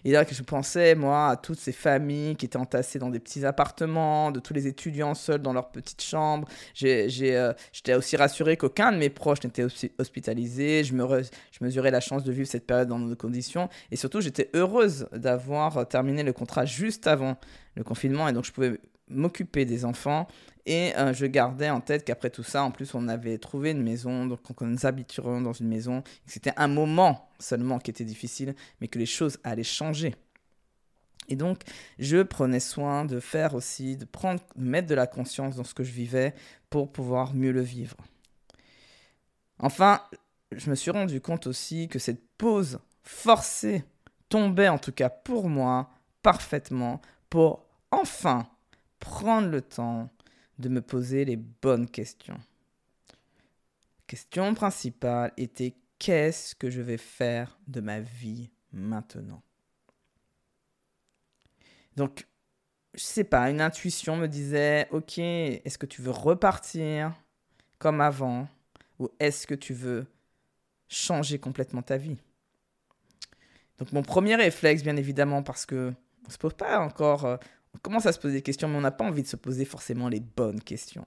Et 0.03 0.11
là, 0.11 0.23
je 0.29 0.43
pensais, 0.43 0.95
moi, 0.95 1.29
à 1.29 1.35
toutes 1.35 1.59
ces 1.59 1.71
familles 1.71 2.35
qui 2.35 2.45
étaient 2.45 2.57
entassées 2.57 2.99
dans 2.99 3.09
des 3.09 3.19
petits 3.19 3.45
appartements, 3.45 4.31
de 4.31 4.39
tous 4.39 4.53
les 4.53 4.67
étudiants 4.67 5.13
seuls 5.13 5.41
dans 5.41 5.53
leur 5.53 5.69
petite 5.69 6.01
chambre. 6.01 6.47
Euh, 6.83 7.53
j'étais 7.71 7.93
aussi 7.93 8.17
rassuré 8.17 8.57
qu'aucun 8.57 8.91
de 8.91 8.97
mes 8.97 9.09
proches 9.09 9.43
n'était 9.43 9.65
hospitalisé. 9.99 10.83
Je, 10.83 10.93
me 10.93 11.23
je 11.23 11.63
mesurais 11.63 11.91
la 11.91 11.99
chance 11.99 12.23
de 12.23 12.31
vivre 12.31 12.47
cette 12.47 12.65
période 12.65 12.87
dans 12.87 12.99
nos 12.99 13.15
conditions. 13.15 13.69
Et 13.91 13.95
surtout, 13.95 14.21
j'étais 14.21 14.49
heureuse 14.53 15.07
d'avoir 15.11 15.87
terminé 15.87 16.23
le 16.23 16.33
contrat 16.33 16.65
juste 16.65 17.07
avant 17.07 17.37
le 17.75 17.83
confinement. 17.83 18.27
Et 18.27 18.33
donc, 18.33 18.45
je 18.45 18.51
pouvais 18.51 18.79
m'occuper 19.07 19.65
des 19.65 19.85
enfants. 19.85 20.27
Et 20.65 20.95
euh, 20.97 21.13
je 21.13 21.25
gardais 21.25 21.69
en 21.69 21.81
tête 21.81 22.05
qu'après 22.05 22.29
tout 22.29 22.43
ça, 22.43 22.63
en 22.63 22.71
plus, 22.71 22.95
on 22.95 23.07
avait 23.07 23.37
trouvé 23.37 23.71
une 23.71 23.83
maison, 23.83 24.25
donc 24.25 24.39
on 24.61 24.65
nous 24.65 24.85
habituerions 24.85 25.41
dans 25.41 25.53
une 25.53 25.67
maison. 25.67 26.03
C'était 26.25 26.53
un 26.57 26.67
moment 26.67 27.29
seulement 27.39 27.79
qui 27.79 27.91
était 27.91 28.05
difficile, 28.05 28.55
mais 28.81 28.87
que 28.87 28.97
les 28.97 29.05
choses 29.05 29.37
allaient 29.43 29.63
changer. 29.63 30.15
Et 31.27 31.35
donc, 31.35 31.61
je 31.99 32.21
prenais 32.21 32.59
soin 32.59 33.05
de 33.05 33.19
faire 33.19 33.55
aussi, 33.55 33.97
de 33.97 34.05
prendre, 34.05 34.41
de 34.55 34.63
mettre 34.63 34.87
de 34.87 34.95
la 34.95 35.07
conscience 35.07 35.55
dans 35.55 35.63
ce 35.63 35.73
que 35.73 35.83
je 35.83 35.91
vivais 35.91 36.33
pour 36.69 36.91
pouvoir 36.91 37.33
mieux 37.33 37.51
le 37.51 37.61
vivre. 37.61 37.97
Enfin, 39.59 40.01
je 40.51 40.69
me 40.69 40.75
suis 40.75 40.91
rendu 40.91 41.21
compte 41.21 41.47
aussi 41.47 41.87
que 41.87 41.99
cette 41.99 42.21
pause 42.37 42.79
forcée 43.03 43.83
tombait, 44.29 44.69
en 44.69 44.77
tout 44.77 44.91
cas 44.91 45.09
pour 45.09 45.49
moi, 45.49 45.89
parfaitement 46.21 47.01
pour 47.29 47.65
enfin 47.91 48.47
prendre 49.05 49.49
le 49.49 49.61
temps 49.61 50.09
de 50.57 50.67
me 50.67 50.81
poser 50.81 51.25
les 51.25 51.35
bonnes 51.35 51.87
questions. 51.87 52.39
Question 54.07 54.55
principale 54.55 55.31
était 55.37 55.75
qu'est-ce 55.99 56.55
que 56.55 56.71
je 56.71 56.81
vais 56.81 56.97
faire 56.97 57.59
de 57.67 57.81
ma 57.81 57.99
vie 57.99 58.49
maintenant? 58.73 59.43
Donc, 61.95 62.27
je 62.95 63.03
sais 63.03 63.23
pas, 63.23 63.51
une 63.51 63.61
intuition 63.61 64.17
me 64.17 64.27
disait 64.27 64.87
OK, 64.89 65.19
est-ce 65.19 65.77
que 65.77 65.85
tu 65.85 66.01
veux 66.01 66.11
repartir 66.11 67.13
comme 67.77 68.01
avant 68.01 68.47
ou 68.97 69.09
est-ce 69.19 69.45
que 69.45 69.55
tu 69.55 69.75
veux 69.75 70.07
changer 70.87 71.37
complètement 71.37 71.83
ta 71.83 71.97
vie? 71.97 72.17
Donc 73.77 73.91
mon 73.91 74.01
premier 74.01 74.35
réflexe 74.35 74.81
bien 74.81 74.95
évidemment 74.95 75.43
parce 75.43 75.67
que 75.67 75.93
on 76.27 76.31
se 76.31 76.37
pose 76.37 76.53
pas 76.53 76.79
encore 76.79 77.25
euh, 77.25 77.37
on 77.75 77.77
commence 77.79 78.05
à 78.05 78.13
se 78.13 78.19
poser 78.19 78.35
des 78.35 78.41
questions, 78.41 78.67
mais 78.67 78.77
on 78.77 78.81
n'a 78.81 78.91
pas 78.91 79.05
envie 79.05 79.23
de 79.23 79.27
se 79.27 79.35
poser 79.35 79.65
forcément 79.65 80.07
les 80.07 80.21
bonnes 80.21 80.61
questions. 80.61 81.05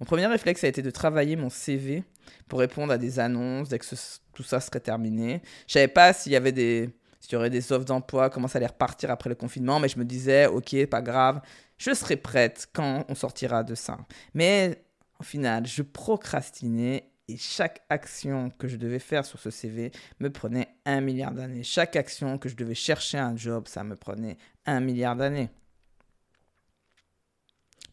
Mon 0.00 0.06
premier 0.06 0.26
réflexe 0.26 0.64
a 0.64 0.68
été 0.68 0.82
de 0.82 0.90
travailler 0.90 1.36
mon 1.36 1.50
CV 1.50 2.04
pour 2.48 2.58
répondre 2.58 2.92
à 2.92 2.98
des 2.98 3.18
annonces 3.18 3.68
dès 3.68 3.78
que 3.78 3.86
tout 4.32 4.42
ça 4.42 4.60
serait 4.60 4.80
terminé. 4.80 5.42
Je 5.66 5.74
savais 5.74 5.88
pas 5.88 6.12
s'il 6.12 6.32
y 6.32 6.36
avait 6.36 6.52
des, 6.52 6.90
s'il 7.20 7.34
y 7.34 7.36
aurait 7.36 7.50
des 7.50 7.72
offres 7.72 7.84
d'emploi, 7.84 8.30
comment 8.30 8.48
ça 8.48 8.58
allait 8.58 8.66
repartir 8.66 9.10
après 9.10 9.28
le 9.28 9.36
confinement, 9.36 9.78
mais 9.78 9.88
je 9.88 9.98
me 9.98 10.04
disais, 10.04 10.46
ok, 10.46 10.86
pas 10.86 11.02
grave, 11.02 11.40
je 11.76 11.92
serai 11.92 12.16
prête 12.16 12.66
quand 12.72 13.04
on 13.08 13.14
sortira 13.14 13.62
de 13.62 13.74
ça. 13.74 13.98
Mais 14.34 14.82
au 15.20 15.22
final, 15.22 15.66
je 15.66 15.82
procrastinais 15.82 17.10
et 17.28 17.36
chaque 17.36 17.82
action 17.88 18.50
que 18.58 18.68
je 18.68 18.76
devais 18.76 19.00
faire 19.00 19.24
sur 19.24 19.38
ce 19.38 19.50
CV 19.50 19.90
me 20.20 20.30
prenait 20.30 20.68
un 20.84 21.00
milliard 21.00 21.32
d'années. 21.32 21.62
Chaque 21.62 21.96
action 21.96 22.38
que 22.38 22.48
je 22.48 22.56
devais 22.56 22.74
chercher 22.74 23.18
un 23.18 23.36
job, 23.36 23.66
ça 23.66 23.82
me 23.82 23.96
prenait 23.96 24.36
un 24.64 24.80
milliard 24.80 25.16
d'années. 25.16 25.50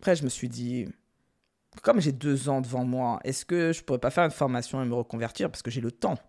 Après, 0.03 0.17
je 0.17 0.25
me 0.25 0.29
suis 0.29 0.49
dit, 0.49 0.85
comme 1.81 2.01
j'ai 2.01 2.11
deux 2.11 2.49
ans 2.49 2.59
devant 2.59 2.83
moi, 2.83 3.21
est-ce 3.23 3.45
que 3.45 3.71
je 3.71 3.81
pourrais 3.81 3.99
pas 3.99 4.09
faire 4.09 4.25
une 4.25 4.31
formation 4.31 4.83
et 4.83 4.85
me 4.85 4.95
reconvertir 4.95 5.49
parce 5.49 5.61
que 5.61 5.71
j'ai 5.71 5.79
le 5.79 5.93
temps 5.93 6.19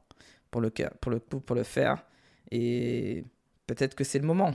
pour 0.52 0.60
le, 0.60 0.70
pour 0.70 1.10
le 1.10 1.18
pour 1.18 1.56
le 1.56 1.64
faire 1.64 2.04
et 2.52 3.24
peut-être 3.66 3.96
que 3.96 4.04
c'est 4.04 4.20
le 4.20 4.26
moment. 4.26 4.54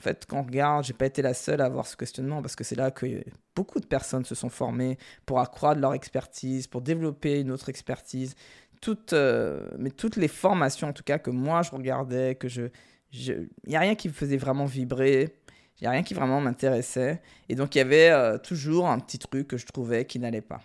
En 0.00 0.02
fait, 0.02 0.24
quand 0.26 0.38
on 0.38 0.42
regarde, 0.44 0.86
j'ai 0.86 0.94
pas 0.94 1.04
été 1.04 1.20
la 1.20 1.34
seule 1.34 1.60
à 1.60 1.66
avoir 1.66 1.86
ce 1.86 1.98
questionnement 1.98 2.40
parce 2.40 2.56
que 2.56 2.64
c'est 2.64 2.76
là 2.76 2.90
que 2.90 3.22
beaucoup 3.54 3.78
de 3.78 3.86
personnes 3.86 4.24
se 4.24 4.34
sont 4.34 4.48
formées 4.48 4.96
pour 5.26 5.40
accroître 5.40 5.78
leur 5.78 5.92
expertise, 5.92 6.66
pour 6.66 6.80
développer 6.80 7.40
une 7.40 7.50
autre 7.50 7.68
expertise. 7.68 8.36
Toutes, 8.80 9.12
euh, 9.12 9.68
mais 9.78 9.90
toutes 9.90 10.16
les 10.16 10.28
formations, 10.28 10.88
en 10.88 10.94
tout 10.94 11.04
cas, 11.04 11.18
que 11.18 11.28
moi 11.28 11.60
je 11.60 11.72
regardais, 11.72 12.36
que 12.36 12.48
je. 12.48 12.70
Il 13.12 13.50
n'y 13.66 13.76
a 13.76 13.80
rien 13.80 13.96
qui 13.96 14.08
me 14.08 14.14
faisait 14.14 14.38
vraiment 14.38 14.64
vibrer. 14.64 15.36
Il 15.80 15.84
n'y 15.84 15.88
a 15.88 15.90
rien 15.90 16.02
qui 16.02 16.14
vraiment 16.14 16.40
m'intéressait. 16.40 17.20
Et 17.48 17.54
donc, 17.54 17.74
il 17.74 17.78
y 17.78 17.80
avait 17.82 18.10
euh, 18.10 18.38
toujours 18.38 18.88
un 18.88 18.98
petit 18.98 19.18
truc 19.18 19.48
que 19.48 19.56
je 19.58 19.66
trouvais 19.66 20.06
qui 20.06 20.18
n'allait 20.18 20.40
pas. 20.40 20.62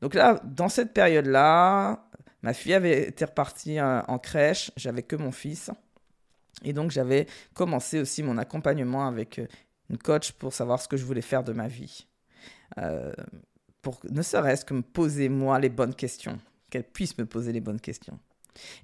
Donc 0.00 0.14
là, 0.14 0.40
dans 0.44 0.68
cette 0.68 0.94
période-là, 0.94 2.08
ma 2.42 2.54
fille 2.54 2.74
avait 2.74 3.08
été 3.08 3.24
repartie 3.26 3.78
euh, 3.78 4.00
en 4.08 4.18
crèche. 4.18 4.70
J'avais 4.76 5.02
que 5.02 5.16
mon 5.16 5.30
fils. 5.30 5.70
Et 6.64 6.72
donc, 6.72 6.90
j'avais 6.90 7.26
commencé 7.52 8.00
aussi 8.00 8.22
mon 8.22 8.38
accompagnement 8.38 9.06
avec 9.06 9.38
euh, 9.38 9.46
une 9.90 9.98
coach 9.98 10.32
pour 10.32 10.54
savoir 10.54 10.80
ce 10.80 10.88
que 10.88 10.96
je 10.96 11.04
voulais 11.04 11.20
faire 11.22 11.44
de 11.44 11.52
ma 11.52 11.68
vie. 11.68 12.06
pour 13.82 14.00
ne 14.10 14.22
serait-ce 14.22 14.64
que 14.64 14.74
me 14.74 14.82
poser 14.82 15.28
moi 15.28 15.60
les 15.60 15.68
bonnes 15.68 15.94
questions. 15.94 16.38
Qu'elle 16.70 16.84
puisse 16.84 17.16
me 17.18 17.26
poser 17.26 17.52
les 17.52 17.60
bonnes 17.60 17.80
questions. 17.80 18.18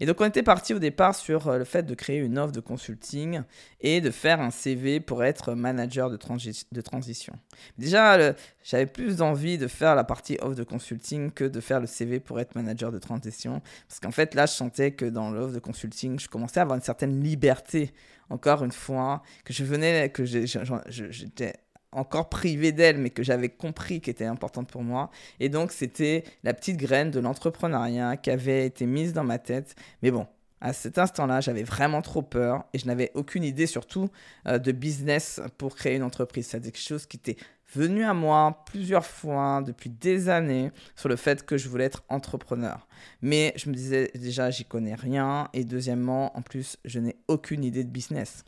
Et 0.01 0.07
donc 0.07 0.21
on 0.21 0.25
était 0.25 0.43
parti 0.43 0.75
au 0.75 0.79
départ 0.79 1.15
sur 1.15 1.49
euh, 1.49 1.59
le 1.59 1.65
fait 1.65 1.83
de 1.83 1.95
créer 1.95 2.19
une 2.19 2.39
offre 2.39 2.53
de 2.53 2.61
consulting 2.61 3.43
et 3.81 4.01
de 4.01 4.11
faire 4.11 4.41
un 4.41 4.51
CV 4.51 5.01
pour 5.01 5.25
être 5.25 5.55
manager 5.55 6.11
de, 6.11 6.17
transition. 6.17 7.35
Déjà, 7.79 8.35
j'avais 8.63 8.87
plus 8.87 9.23
envie 9.23 9.59
de 9.59 9.67
faire 9.67 9.95
la 9.95 10.05
partie 10.05 10.39
offre 10.41 10.55
de 10.55 10.65
consulting 10.65 11.31
que 11.31 11.45
de 11.45 11.61
faire 11.61 11.81
le 11.81 11.87
CV 11.87 12.21
pour 12.21 12.41
être 12.41 12.55
manager 12.55 12.93
de 12.93 12.99
transition. 12.99 13.61
Parce 13.89 14.01
qu'en 14.01 14.11
fait, 14.11 14.35
là, 14.35 14.47
je 14.47 14.53
sentais 14.53 14.93
que 14.93 15.05
dans 15.05 15.31
l'offre 15.31 15.55
de 15.55 15.59
consulting, 15.59 16.19
je 16.19 16.29
commençais 16.29 16.61
à 16.61 16.63
avoir 16.63 16.77
une 16.77 16.83
certaine 16.83 17.23
liberté, 17.23 17.93
encore 18.31 18.65
une 18.65 18.73
fois, 18.73 19.23
que 19.45 19.53
je 19.53 19.65
venais, 19.65 20.11
que 20.11 20.25
j'étais 20.25 21.55
encore 21.93 22.29
privé 22.29 22.73
d'elle, 22.73 22.99
mais 22.99 23.11
que 23.11 23.23
j'avais 23.23 23.49
compris 23.49 24.01
qu'elle 24.01 24.13
était 24.13 24.25
importante 24.25 24.71
pour 24.71 24.83
moi. 24.83 25.11
Et 25.41 25.49
donc, 25.49 25.73
c'était 25.73 26.25
la 26.43 26.55
petite 26.55 26.77
graine 26.77 27.11
de 27.11 27.21
l'entrepreneuriat 27.21 28.17
qui 28.17 28.31
avait 28.31 28.67
été 28.67 28.87
mise 28.87 29.13
dans 29.13 29.25
ma 29.25 29.39
tête. 29.39 29.75
Mais 30.03 30.11
bon, 30.11 30.27
à 30.63 30.73
cet 30.73 30.97
instant-là, 30.97 31.41
j'avais 31.41 31.65
vraiment 31.65 32.03
trop 32.03 32.23
peur 32.23 32.65
et 32.73 32.79
je 32.79 32.87
n'avais 32.87 33.11
aucune 33.15 33.43
idée 33.45 33.67
surtout 33.67 34.09
euh, 34.47 34.59
de 34.59 34.73
business 34.73 35.41
pour 35.59 35.75
créer 35.75 35.97
une 35.97 36.05
entreprise. 36.05 36.47
C'est 36.47 36.61
quelque 36.61 36.79
chose 36.79 37.05
qui 37.05 37.17
était 37.17 37.37
venu 37.75 38.05
à 38.05 38.15
moi 38.15 38.63
plusieurs 38.67 39.05
fois 39.05 39.63
depuis 39.67 39.91
des 39.91 40.29
années 40.29 40.71
sur 40.95 41.09
le 41.09 41.17
fait 41.17 41.45
que 41.45 41.57
je 41.57 41.69
voulais 41.69 41.85
être 41.85 42.05
entrepreneur. 42.09 42.87
Mais 43.23 43.53
je 43.57 43.69
me 43.69 43.75
disais 43.75 44.13
déjà, 44.15 44.51
j'y 44.51 44.65
connais 44.65 44.95
rien 44.95 45.49
et 45.53 45.65
deuxièmement, 45.65 46.37
en 46.37 46.43
plus, 46.43 46.79
je 46.85 47.01
n'ai 47.01 47.17
aucune 47.29 47.65
idée 47.65 47.83
de 47.83 47.91
business. 47.91 48.45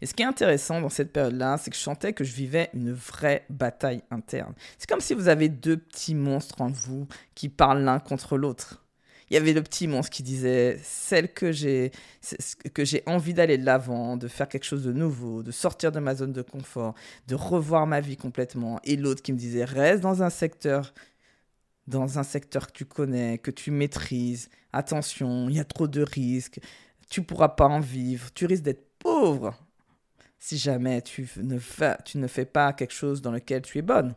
Et 0.00 0.06
ce 0.06 0.14
qui 0.14 0.22
est 0.22 0.26
intéressant 0.26 0.80
dans 0.80 0.88
cette 0.88 1.12
période-là, 1.12 1.58
c'est 1.58 1.70
que 1.70 1.76
je 1.76 1.82
sentais 1.82 2.12
que 2.12 2.24
je 2.24 2.32
vivais 2.32 2.70
une 2.74 2.92
vraie 2.92 3.44
bataille 3.50 4.02
interne. 4.10 4.54
C'est 4.78 4.88
comme 4.88 5.00
si 5.00 5.14
vous 5.14 5.28
avez 5.28 5.48
deux 5.48 5.76
petits 5.76 6.14
monstres 6.14 6.60
en 6.60 6.68
vous 6.68 7.06
qui 7.34 7.48
parlent 7.48 7.82
l'un 7.82 7.98
contre 7.98 8.36
l'autre. 8.36 8.82
Il 9.28 9.34
y 9.34 9.36
avait 9.36 9.52
le 9.52 9.62
petit 9.62 9.88
monstre 9.88 10.10
qui 10.10 10.22
disait 10.22 10.78
celle 10.84 11.32
que 11.32 11.50
j'ai 11.50 11.90
que 12.74 12.84
j'ai 12.84 13.02
envie 13.06 13.34
d'aller 13.34 13.58
de 13.58 13.64
l'avant, 13.64 14.16
de 14.16 14.28
faire 14.28 14.48
quelque 14.48 14.64
chose 14.64 14.84
de 14.84 14.92
nouveau, 14.92 15.42
de 15.42 15.50
sortir 15.50 15.90
de 15.90 15.98
ma 15.98 16.14
zone 16.14 16.32
de 16.32 16.42
confort, 16.42 16.94
de 17.26 17.34
revoir 17.34 17.88
ma 17.88 18.00
vie 18.00 18.16
complètement 18.16 18.78
et 18.84 18.96
l'autre 18.96 19.22
qui 19.22 19.32
me 19.32 19.38
disait 19.38 19.64
reste 19.64 20.00
dans 20.00 20.22
un 20.22 20.30
secteur 20.30 20.94
dans 21.88 22.18
un 22.18 22.22
secteur 22.22 22.68
que 22.68 22.72
tu 22.72 22.84
connais, 22.84 23.38
que 23.38 23.50
tu 23.50 23.70
maîtrises. 23.70 24.48
Attention, 24.72 25.48
il 25.48 25.56
y 25.56 25.60
a 25.60 25.64
trop 25.64 25.86
de 25.88 26.02
risques. 26.02 26.60
Tu 27.08 27.22
pourras 27.22 27.50
pas 27.50 27.66
en 27.66 27.80
vivre, 27.80 28.32
tu 28.34 28.46
risques 28.46 28.64
d'être 28.64 28.85
pauvre 28.98 29.54
si 30.38 30.58
jamais 30.58 31.02
tu 31.02 31.28
ne, 31.38 31.58
fais, 31.58 32.44
pas 32.44 32.72
quelque 32.72 32.92
chose 32.92 33.20
dans 33.20 33.32
lequel 33.32 33.62
tu 33.62 33.78
es 33.78 33.82
bonne. 33.82 34.14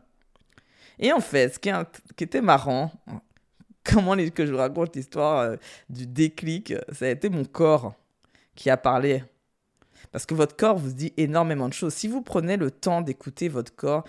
Et 1.00 1.12
en 1.12 1.22
fait, 1.22 1.56
ce 1.56 1.60
qui, 1.60 2.24
était 2.24 2.42
marrant, 2.42 2.92
comment 3.84 4.16
que 4.16 4.46
je 4.46 4.54
raconte 4.54 4.96
l'histoire 4.96 5.40
euh, 5.40 5.56
du 5.90 6.06
déclic, 6.06 6.74
ça 6.92 7.06
a 7.06 7.10
été 7.10 7.30
mon 7.30 7.46
corps 7.46 7.94
qui 8.54 8.70
a 8.70 8.78
parlé. 8.78 9.24
Parce 10.12 10.26
que 10.26 10.36
votre 10.36 10.56
corps 10.56 10.78
vous 10.78 10.92
dit 10.92 11.14
énormément 11.18 11.68
de 11.68 11.74
choses. 11.74 11.94
Si 11.94 12.08
vous 12.08 12.22
prenez 12.22 12.58
le 12.58 12.70
temps 12.70 13.02
d'écouter 13.02 13.48
votre 13.48 13.76
corps, 13.76 14.04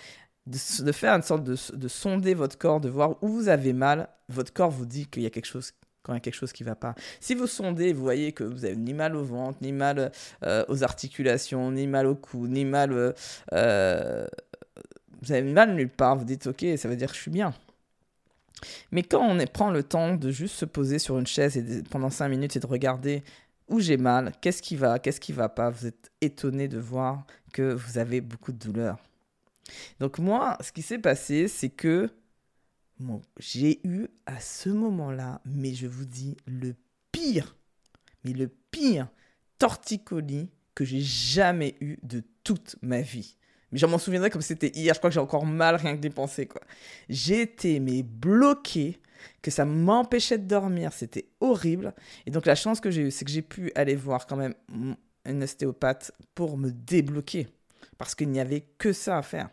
de, 0.46 0.92
faire 0.92 1.14
une 1.14 1.22
sorte 1.22 1.44
de, 1.44 1.56
de, 1.74 1.88
sonder 1.88 2.34
votre 2.34 2.58
corps, 2.58 2.80
de 2.80 2.88
voir 2.88 3.22
où 3.22 3.28
vous 3.28 3.48
avez 3.48 3.72
mal, 3.72 4.08
votre 4.28 4.52
corps 4.52 4.70
vous 4.70 4.86
dit 4.86 5.06
qu'il 5.06 5.22
y 5.22 5.26
a 5.26 5.30
quelque 5.30 5.46
chose 5.46 5.72
quelque 6.18 6.34
chose 6.34 6.52
qui 6.52 6.64
va 6.64 6.74
pas. 6.74 6.94
Si 7.20 7.34
vous 7.34 7.46
sondez, 7.46 7.92
vous 7.92 8.02
voyez 8.02 8.32
que 8.32 8.44
vous 8.44 8.64
avez 8.64 8.76
ni 8.76 8.94
mal 8.94 9.14
au 9.14 9.22
ventre, 9.22 9.58
ni 9.62 9.72
mal 9.72 10.10
euh, 10.42 10.64
aux 10.68 10.82
articulations, 10.82 11.70
ni 11.70 11.86
mal 11.86 12.06
au 12.06 12.14
cou, 12.14 12.48
ni 12.48 12.64
mal... 12.64 12.92
Euh, 12.92 13.12
euh, 13.52 14.26
vous 15.22 15.32
avez 15.32 15.42
mal 15.42 15.74
nulle 15.74 15.90
part, 15.90 16.16
vous 16.16 16.24
dites 16.24 16.46
ok, 16.46 16.64
ça 16.78 16.88
veut 16.88 16.96
dire 16.96 17.10
que 17.10 17.14
je 17.14 17.20
suis 17.20 17.30
bien. 17.30 17.52
Mais 18.90 19.02
quand 19.02 19.22
on 19.22 19.38
prend 19.46 19.70
le 19.70 19.82
temps 19.82 20.14
de 20.14 20.30
juste 20.30 20.54
se 20.54 20.64
poser 20.64 20.98
sur 20.98 21.18
une 21.18 21.26
chaise 21.26 21.56
et 21.56 21.82
pendant 21.82 22.10
5 22.10 22.28
minutes 22.28 22.56
et 22.56 22.60
de 22.60 22.66
regarder 22.66 23.22
où 23.68 23.80
j'ai 23.80 23.96
mal, 23.96 24.32
qu'est-ce 24.40 24.62
qui 24.62 24.76
va, 24.76 24.98
qu'est-ce 24.98 25.20
qui 25.20 25.32
va 25.32 25.48
pas, 25.48 25.70
vous 25.70 25.86
êtes 25.86 26.10
étonné 26.20 26.68
de 26.68 26.78
voir 26.78 27.24
que 27.52 27.72
vous 27.72 27.98
avez 27.98 28.20
beaucoup 28.20 28.52
de 28.52 28.58
douleur. 28.58 28.98
Donc 30.00 30.18
moi, 30.18 30.58
ce 30.60 30.72
qui 30.72 30.82
s'est 30.82 30.98
passé, 30.98 31.48
c'est 31.48 31.68
que 31.68 32.10
j'ai 33.38 33.80
eu 33.86 34.08
à 34.26 34.40
ce 34.40 34.68
moment-là, 34.70 35.40
mais 35.44 35.74
je 35.74 35.86
vous 35.86 36.04
dis, 36.04 36.36
le 36.46 36.74
pire, 37.12 37.56
mais 38.24 38.32
le 38.32 38.48
pire 38.70 39.08
torticolis 39.58 40.50
que 40.74 40.84
j'ai 40.84 41.00
jamais 41.00 41.76
eu 41.80 41.98
de 42.02 42.22
toute 42.44 42.76
ma 42.82 43.00
vie. 43.00 43.36
Mais 43.72 43.78
je 43.78 43.86
m'en 43.86 43.98
souviendrai 43.98 44.30
comme 44.30 44.42
c'était 44.42 44.72
hier. 44.74 44.94
Je 44.94 44.98
crois 44.98 45.10
que 45.10 45.14
j'ai 45.14 45.20
encore 45.20 45.46
mal 45.46 45.76
rien 45.76 45.96
que 45.96 46.44
quoi. 46.44 46.62
J'étais, 47.08 47.78
mais 47.78 48.02
bloqué, 48.02 49.00
que 49.42 49.50
ça 49.50 49.64
m'empêchait 49.64 50.38
de 50.38 50.46
dormir. 50.46 50.92
C'était 50.92 51.28
horrible. 51.40 51.94
Et 52.26 52.30
donc, 52.30 52.46
la 52.46 52.54
chance 52.54 52.80
que 52.80 52.90
j'ai 52.90 53.02
eue, 53.02 53.10
c'est 53.10 53.24
que 53.24 53.30
j'ai 53.30 53.42
pu 53.42 53.70
aller 53.74 53.94
voir 53.94 54.26
quand 54.26 54.36
même 54.36 54.54
un 55.24 55.42
ostéopathe 55.42 56.12
pour 56.34 56.56
me 56.56 56.70
débloquer. 56.70 57.48
Parce 57.98 58.14
qu'il 58.14 58.30
n'y 58.30 58.40
avait 58.40 58.62
que 58.78 58.92
ça 58.92 59.18
à 59.18 59.22
faire. 59.22 59.50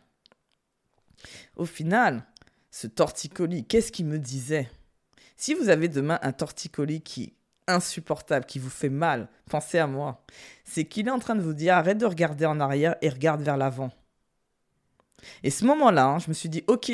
Au 1.55 1.65
final, 1.65 2.25
ce 2.71 2.87
torticolis, 2.87 3.65
qu'est-ce 3.65 3.91
qu'il 3.91 4.05
me 4.05 4.19
disait? 4.19 4.69
Si 5.35 5.53
vous 5.53 5.69
avez 5.69 5.87
demain 5.87 6.19
un 6.21 6.31
torticolis 6.31 7.01
qui 7.01 7.33
insupportable, 7.67 8.45
qui 8.45 8.59
vous 8.59 8.69
fait 8.69 8.89
mal, 8.89 9.27
pensez 9.49 9.77
à 9.77 9.87
moi. 9.87 10.23
C'est 10.63 10.85
qu'il 10.85 11.07
est 11.07 11.11
en 11.11 11.19
train 11.19 11.35
de 11.35 11.41
vous 11.41 11.53
dire 11.53 11.75
arrête 11.75 11.97
de 11.97 12.05
regarder 12.05 12.45
en 12.45 12.59
arrière 12.59 12.95
et 13.01 13.09
regarde 13.09 13.41
vers 13.41 13.57
l'avant. 13.57 13.91
Et 15.43 15.49
ce 15.49 15.65
moment-là, 15.65 16.05
hein, 16.05 16.19
je 16.19 16.29
me 16.29 16.33
suis 16.33 16.49
dit 16.49 16.63
ok, 16.67 16.91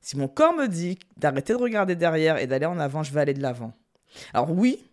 si 0.00 0.16
mon 0.16 0.28
corps 0.28 0.54
me 0.54 0.66
dit 0.66 0.98
d'arrêter 1.16 1.52
de 1.52 1.58
regarder 1.58 1.96
derrière 1.96 2.38
et 2.38 2.46
d'aller 2.46 2.66
en 2.66 2.78
avant, 2.78 3.02
je 3.02 3.12
vais 3.12 3.20
aller 3.20 3.34
de 3.34 3.42
l'avant. 3.42 3.72
Alors 4.34 4.50
oui, 4.50 4.84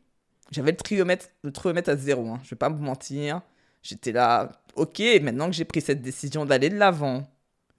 j'avais 0.51 0.71
le 0.71 0.77
triomètre, 0.77 1.27
le 1.43 1.89
à 1.89 1.95
zéro, 1.95 2.27
hein, 2.29 2.39
je 2.43 2.51
vais 2.51 2.55
pas 2.55 2.69
vous 2.69 2.83
mentir. 2.83 3.41
J'étais 3.81 4.11
là, 4.11 4.51
ok, 4.75 5.01
maintenant 5.21 5.47
que 5.47 5.53
j'ai 5.53 5.65
pris 5.65 5.81
cette 5.81 6.01
décision 6.01 6.45
d'aller 6.45 6.69
de 6.69 6.77
l'avant, 6.77 7.23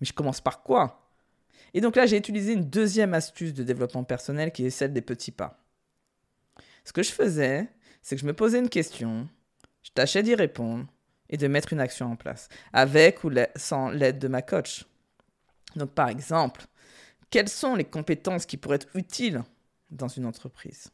mais 0.01 0.07
je 0.07 0.13
commence 0.13 0.41
par 0.41 0.63
quoi? 0.63 1.06
Et 1.75 1.81
donc 1.81 1.97
là, 1.97 2.07
j'ai 2.07 2.17
utilisé 2.17 2.53
une 2.53 2.69
deuxième 2.69 3.15
astuce 3.15 3.55
de 3.55 3.63
développement 3.63 4.05
personnel 4.05 4.53
qui 4.53 4.65
est 4.65 4.71
celle 4.71 4.93
des 4.93 5.03
petits 5.03 5.33
pas. 5.33 5.63
Ce 6.85 6.93
que 6.93 7.03
je 7.03 7.11
faisais, 7.11 7.69
c'est 8.03 8.17
que 8.17 8.23
je 8.23 8.27
me 8.27 8.33
posais 8.33 8.59
une 8.59 8.69
question, 8.69 9.29
je 9.83 9.91
tâchais 9.91 10.23
d'y 10.23 10.35
répondre 10.35 10.87
et 11.29 11.37
de 11.37 11.49
mettre 11.49 11.73
une 11.73 11.81
action 11.81 12.13
en 12.13 12.17
place, 12.17 12.49
avec 12.73 13.25
ou 13.25 13.31
sans 13.57 13.91
l'aide 13.91 14.19
de 14.19 14.29
ma 14.29 14.43
coach. 14.43 14.85
Donc 15.75 15.91
par 15.91 16.09
exemple, 16.09 16.67
quelles 17.31 17.49
sont 17.49 17.75
les 17.75 17.85
compétences 17.85 18.47
qui 18.47 18.57
pourraient 18.57 18.77
être 18.77 18.95
utiles 18.95 19.43
dans 19.91 20.09
une 20.09 20.27
entreprise? 20.27 20.91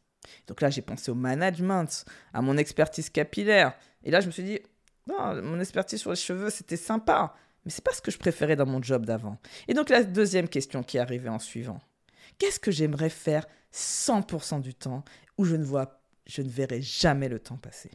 Donc 0.46 0.60
là, 0.60 0.70
j'ai 0.70 0.82
pensé 0.82 1.10
au 1.10 1.14
management, 1.14 2.04
à 2.32 2.40
mon 2.40 2.56
expertise 2.56 3.10
capillaire. 3.10 3.74
Et 4.04 4.10
là, 4.10 4.20
je 4.20 4.26
me 4.26 4.32
suis 4.32 4.42
dit, 4.42 4.60
mon 5.06 5.60
expertise 5.60 6.00
sur 6.00 6.10
les 6.10 6.16
cheveux, 6.16 6.48
c'était 6.48 6.76
sympa, 6.76 7.34
mais 7.64 7.70
c'est 7.70 7.84
pas 7.84 7.92
ce 7.92 8.02
que 8.02 8.10
je 8.10 8.18
préférais 8.18 8.56
dans 8.56 8.66
mon 8.66 8.82
job 8.82 9.06
d'avant. 9.06 9.38
Et 9.68 9.74
donc 9.74 9.88
la 9.88 10.04
deuxième 10.04 10.48
question 10.48 10.82
qui 10.82 10.98
arrivée 10.98 11.28
en 11.28 11.38
suivant, 11.38 11.80
qu'est-ce 12.38 12.60
que 12.60 12.70
j'aimerais 12.70 13.10
faire 13.10 13.46
100% 13.72 14.60
du 14.60 14.74
temps 14.74 15.04
où 15.38 15.44
je 15.44 15.56
ne 15.56 15.64
vois, 15.64 16.02
je 16.26 16.42
ne 16.42 16.48
verrai 16.48 16.82
jamais 16.82 17.28
le 17.28 17.38
temps 17.38 17.56
passer? 17.56 17.90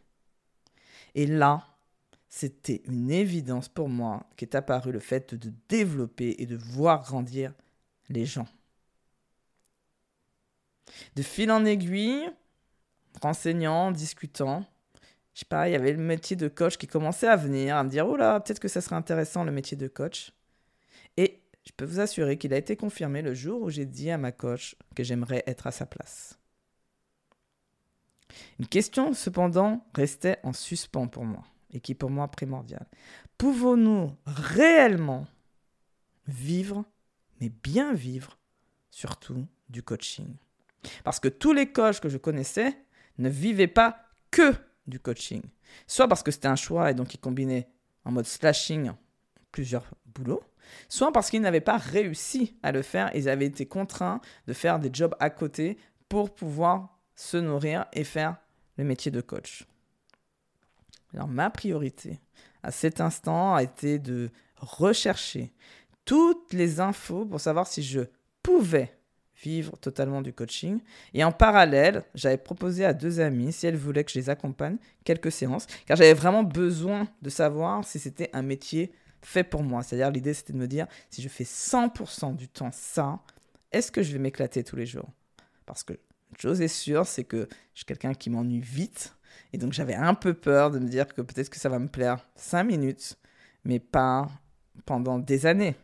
Et 1.15 1.27
là, 1.27 1.65
c'était 2.29 2.81
une 2.85 3.09
évidence 3.09 3.69
pour 3.69 3.89
moi 3.89 4.29
qu'est 4.35 4.55
apparu 4.55 4.91
le 4.91 4.99
fait 4.99 5.33
de 5.33 5.53
développer 5.69 6.35
et 6.39 6.45
de 6.45 6.57
voir 6.57 7.03
grandir 7.03 7.53
les 8.09 8.25
gens. 8.25 8.47
De 11.15 11.21
fil 11.21 11.51
en 11.51 11.65
aiguille, 11.65 12.29
renseignant, 13.21 13.91
discutant, 13.91 14.65
je 15.37 15.41
sais 15.41 15.45
pas, 15.45 15.69
il 15.69 15.73
y 15.73 15.75
avait 15.75 15.91
le 15.91 15.99
métier 15.99 16.35
de 16.35 16.47
coach 16.47 16.77
qui 16.77 16.87
commençait 16.87 17.27
à 17.27 17.35
venir, 17.35 17.75
à 17.75 17.83
me 17.83 17.89
dire, 17.91 18.07
oh 18.07 18.15
là, 18.15 18.39
peut-être 18.39 18.59
que 18.59 18.67
ça 18.67 18.81
serait 18.81 18.95
intéressant 18.95 19.43
le 19.43 19.51
métier 19.51 19.77
de 19.77 19.87
coach. 19.87 20.31
Et 21.15 21.43
je 21.63 21.71
peux 21.77 21.85
vous 21.85 21.99
assurer 21.99 22.39
qu'il 22.39 22.55
a 22.55 22.57
été 22.57 22.75
confirmé 22.75 23.21
le 23.21 23.35
jour 23.35 23.61
où 23.61 23.69
j'ai 23.69 23.85
dit 23.85 24.09
à 24.09 24.17
ma 24.17 24.31
coach 24.31 24.75
que 24.95 25.03
j'aimerais 25.03 25.43
être 25.45 25.67
à 25.67 25.71
sa 25.71 25.85
place. 25.85 26.39
Une 28.57 28.65
question 28.65 29.13
cependant 29.13 29.85
restait 29.93 30.39
en 30.41 30.53
suspens 30.53 31.07
pour 31.07 31.23
moi 31.23 31.43
et 31.71 31.81
qui 31.81 31.93
pour 31.93 32.09
moi 32.09 32.27
primordiale. 32.29 32.87
Pouvons-nous 33.37 34.17
réellement 34.25 35.27
vivre, 36.25 36.83
mais 37.39 37.49
bien 37.49 37.93
vivre, 37.93 38.39
surtout 38.89 39.45
du 39.69 39.83
coaching? 39.83 40.33
Parce 41.03 41.19
que 41.19 41.27
tous 41.27 41.53
les 41.53 41.71
coachs 41.71 41.99
que 41.99 42.09
je 42.09 42.17
connaissais 42.17 42.75
ne 43.19 43.29
vivaient 43.29 43.67
pas 43.67 43.99
que 44.31 44.55
du 44.87 44.99
coaching. 44.99 45.41
Soit 45.85 46.07
parce 46.07 46.23
que 46.23 46.31
c'était 46.31 46.47
un 46.47 46.55
choix 46.55 46.91
et 46.91 46.93
donc 46.93 47.13
ils 47.13 47.19
combinaient 47.19 47.67
en 48.05 48.11
mode 48.11 48.25
slashing 48.25 48.91
plusieurs 49.51 49.85
boulots, 50.05 50.43
soit 50.89 51.11
parce 51.11 51.29
qu'ils 51.29 51.41
n'avaient 51.41 51.61
pas 51.61 51.77
réussi 51.77 52.55
à 52.63 52.71
le 52.71 52.81
faire, 52.81 53.11
ils 53.15 53.29
avaient 53.29 53.45
été 53.45 53.65
contraints 53.65 54.21
de 54.47 54.53
faire 54.53 54.79
des 54.79 54.89
jobs 54.91 55.15
à 55.19 55.29
côté 55.29 55.77
pour 56.09 56.33
pouvoir 56.33 56.97
se 57.15 57.37
nourrir 57.37 57.85
et 57.93 58.03
faire 58.03 58.37
le 58.77 58.83
métier 58.83 59.11
de 59.11 59.21
coach. 59.21 59.65
Alors 61.13 61.27
ma 61.27 61.49
priorité 61.49 62.19
à 62.63 62.71
cet 62.71 63.01
instant 63.01 63.55
a 63.55 63.63
été 63.63 63.99
de 63.99 64.29
rechercher 64.57 65.53
toutes 66.05 66.53
les 66.53 66.79
infos 66.79 67.25
pour 67.25 67.39
savoir 67.39 67.67
si 67.67 67.83
je 67.83 68.01
pouvais 68.43 68.96
vivre 69.43 69.77
totalement 69.77 70.21
du 70.21 70.33
coaching. 70.33 70.79
Et 71.13 71.23
en 71.23 71.31
parallèle, 71.31 72.03
j'avais 72.15 72.37
proposé 72.37 72.85
à 72.85 72.93
deux 72.93 73.19
amis, 73.19 73.51
si 73.51 73.67
elles 73.67 73.77
voulaient 73.77 74.03
que 74.03 74.11
je 74.11 74.19
les 74.19 74.29
accompagne, 74.29 74.77
quelques 75.03 75.31
séances, 75.31 75.67
car 75.85 75.97
j'avais 75.97 76.13
vraiment 76.13 76.43
besoin 76.43 77.07
de 77.21 77.29
savoir 77.29 77.83
si 77.85 77.99
c'était 77.99 78.29
un 78.33 78.41
métier 78.41 78.91
fait 79.21 79.43
pour 79.43 79.63
moi. 79.63 79.83
C'est-à-dire, 79.83 80.11
l'idée, 80.11 80.33
c'était 80.33 80.53
de 80.53 80.57
me 80.57 80.67
dire, 80.67 80.87
si 81.09 81.21
je 81.21 81.29
fais 81.29 81.43
100% 81.43 82.35
du 82.35 82.47
temps 82.47 82.71
ça, 82.71 83.19
est-ce 83.71 83.91
que 83.91 84.01
je 84.01 84.13
vais 84.13 84.19
m'éclater 84.19 84.63
tous 84.63 84.75
les 84.75 84.85
jours? 84.85 85.09
Parce 85.65 85.83
que 85.83 85.93
une 85.93 86.37
chose 86.37 86.61
est 86.61 86.67
sûre, 86.67 87.05
c'est 87.05 87.23
que 87.23 87.47
je 87.73 87.79
suis 87.79 87.85
quelqu'un 87.85 88.13
qui 88.13 88.29
m'ennuie 88.29 88.59
vite. 88.59 89.15
Et 89.53 89.57
donc, 89.57 89.73
j'avais 89.73 89.95
un 89.95 90.13
peu 90.13 90.33
peur 90.33 90.71
de 90.71 90.79
me 90.79 90.87
dire 90.87 91.07
que 91.07 91.21
peut-être 91.21 91.49
que 91.49 91.59
ça 91.59 91.69
va 91.69 91.79
me 91.79 91.87
plaire 91.87 92.27
5 92.35 92.63
minutes, 92.63 93.17
mais 93.63 93.79
pas 93.79 94.29
pendant 94.85 95.19
des 95.19 95.45
années. 95.45 95.75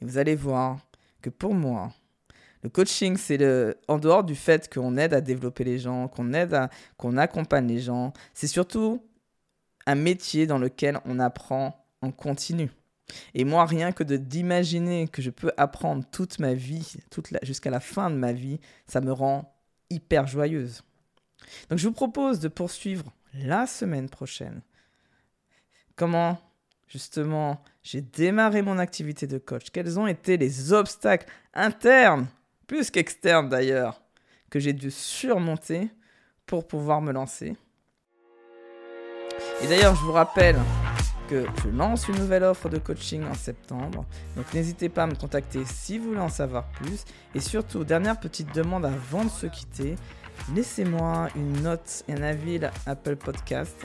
Et 0.00 0.04
vous 0.04 0.18
allez 0.18 0.34
voir 0.34 0.78
que 1.22 1.30
pour 1.30 1.54
moi, 1.54 1.92
le 2.62 2.70
coaching, 2.70 3.16
c'est 3.16 3.36
le, 3.36 3.78
en 3.86 3.98
dehors 3.98 4.24
du 4.24 4.34
fait 4.34 4.72
qu'on 4.72 4.96
aide 4.96 5.14
à 5.14 5.20
développer 5.20 5.64
les 5.64 5.78
gens, 5.78 6.08
qu'on 6.08 6.32
aide 6.32 6.54
à, 6.54 6.70
qu'on 6.96 7.16
accompagne 7.16 7.68
les 7.68 7.80
gens, 7.80 8.12
c'est 8.34 8.48
surtout 8.48 9.02
un 9.86 9.94
métier 9.94 10.46
dans 10.46 10.58
lequel 10.58 10.98
on 11.04 11.18
apprend 11.18 11.86
en 12.02 12.10
continu. 12.10 12.70
Et 13.34 13.44
moi, 13.44 13.64
rien 13.64 13.92
que 13.92 14.04
de 14.04 14.16
d'imaginer 14.16 15.08
que 15.08 15.22
je 15.22 15.30
peux 15.30 15.52
apprendre 15.56 16.04
toute 16.10 16.38
ma 16.40 16.54
vie, 16.54 16.94
toute 17.10 17.28
jusqu'à 17.42 17.70
la 17.70 17.80
fin 17.80 18.10
de 18.10 18.16
ma 18.16 18.32
vie, 18.32 18.60
ça 18.86 19.00
me 19.00 19.12
rend 19.12 19.54
hyper 19.88 20.26
joyeuse. 20.26 20.82
Donc, 21.70 21.78
je 21.78 21.86
vous 21.88 21.94
propose 21.94 22.40
de 22.40 22.48
poursuivre 22.48 23.12
la 23.34 23.66
semaine 23.66 24.10
prochaine. 24.10 24.60
Comment, 25.96 26.38
justement, 26.86 27.62
j'ai 27.82 28.02
démarré 28.02 28.62
mon 28.62 28.78
activité 28.78 29.26
de 29.26 29.38
coach 29.38 29.70
Quels 29.72 29.98
ont 29.98 30.06
été 30.06 30.36
les 30.36 30.72
obstacles 30.72 31.26
internes, 31.54 32.26
plus 32.68 32.92
qu'externes 32.92 33.48
d'ailleurs, 33.48 34.00
que 34.50 34.60
j'ai 34.60 34.72
dû 34.72 34.92
surmonter 34.92 35.90
pour 36.46 36.68
pouvoir 36.68 37.00
me 37.00 37.12
lancer 37.12 37.56
Et 39.62 39.66
d'ailleurs, 39.66 39.96
je 39.96 40.02
vous 40.02 40.12
rappelle 40.12 40.56
que 41.28 41.44
je 41.62 41.68
lance 41.68 42.08
une 42.08 42.16
nouvelle 42.16 42.44
offre 42.44 42.68
de 42.68 42.78
coaching 42.78 43.24
en 43.24 43.34
septembre. 43.34 44.04
Donc 44.36 44.52
n'hésitez 44.54 44.88
pas 44.88 45.02
à 45.02 45.06
me 45.06 45.14
contacter 45.14 45.64
si 45.66 45.98
vous 45.98 46.08
voulez 46.08 46.20
en 46.20 46.28
savoir 46.28 46.68
plus. 46.72 47.04
Et 47.34 47.40
surtout, 47.40 47.84
dernière 47.84 48.20
petite 48.20 48.54
demande 48.54 48.86
avant 48.86 49.24
de 49.24 49.30
se 49.30 49.46
quitter, 49.46 49.96
laissez-moi 50.54 51.28
une 51.36 51.62
note 51.62 52.04
et 52.08 52.14
un 52.14 52.22
avis 52.22 52.60
Apple 52.86 53.16
Podcast 53.16 53.76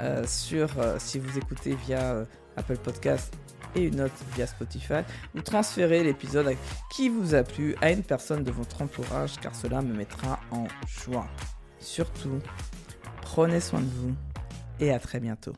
euh, 0.00 0.24
sur 0.26 0.78
euh, 0.78 0.96
si 0.98 1.18
vous 1.18 1.38
écoutez 1.38 1.74
via 1.74 2.12
euh, 2.12 2.24
Apple 2.56 2.78
Podcast 2.78 3.34
et 3.74 3.84
une 3.84 3.96
note 3.96 4.12
via 4.34 4.46
Spotify 4.46 5.02
ou 5.34 5.40
transférez 5.40 6.02
l'épisode 6.02 6.56
qui 6.92 7.08
vous 7.08 7.34
a 7.34 7.42
plu 7.42 7.74
à 7.80 7.90
une 7.90 8.02
personne 8.02 8.44
de 8.44 8.50
votre 8.50 8.82
entourage 8.82 9.38
car 9.40 9.54
cela 9.54 9.82
me 9.82 9.94
mettra 9.94 10.40
en 10.50 10.66
joie. 10.86 11.28
Surtout, 11.78 12.38
prenez 13.22 13.60
soin 13.60 13.80
de 13.80 13.86
vous 13.86 14.14
et 14.80 14.92
à 14.92 14.98
très 14.98 15.20
bientôt. 15.20 15.54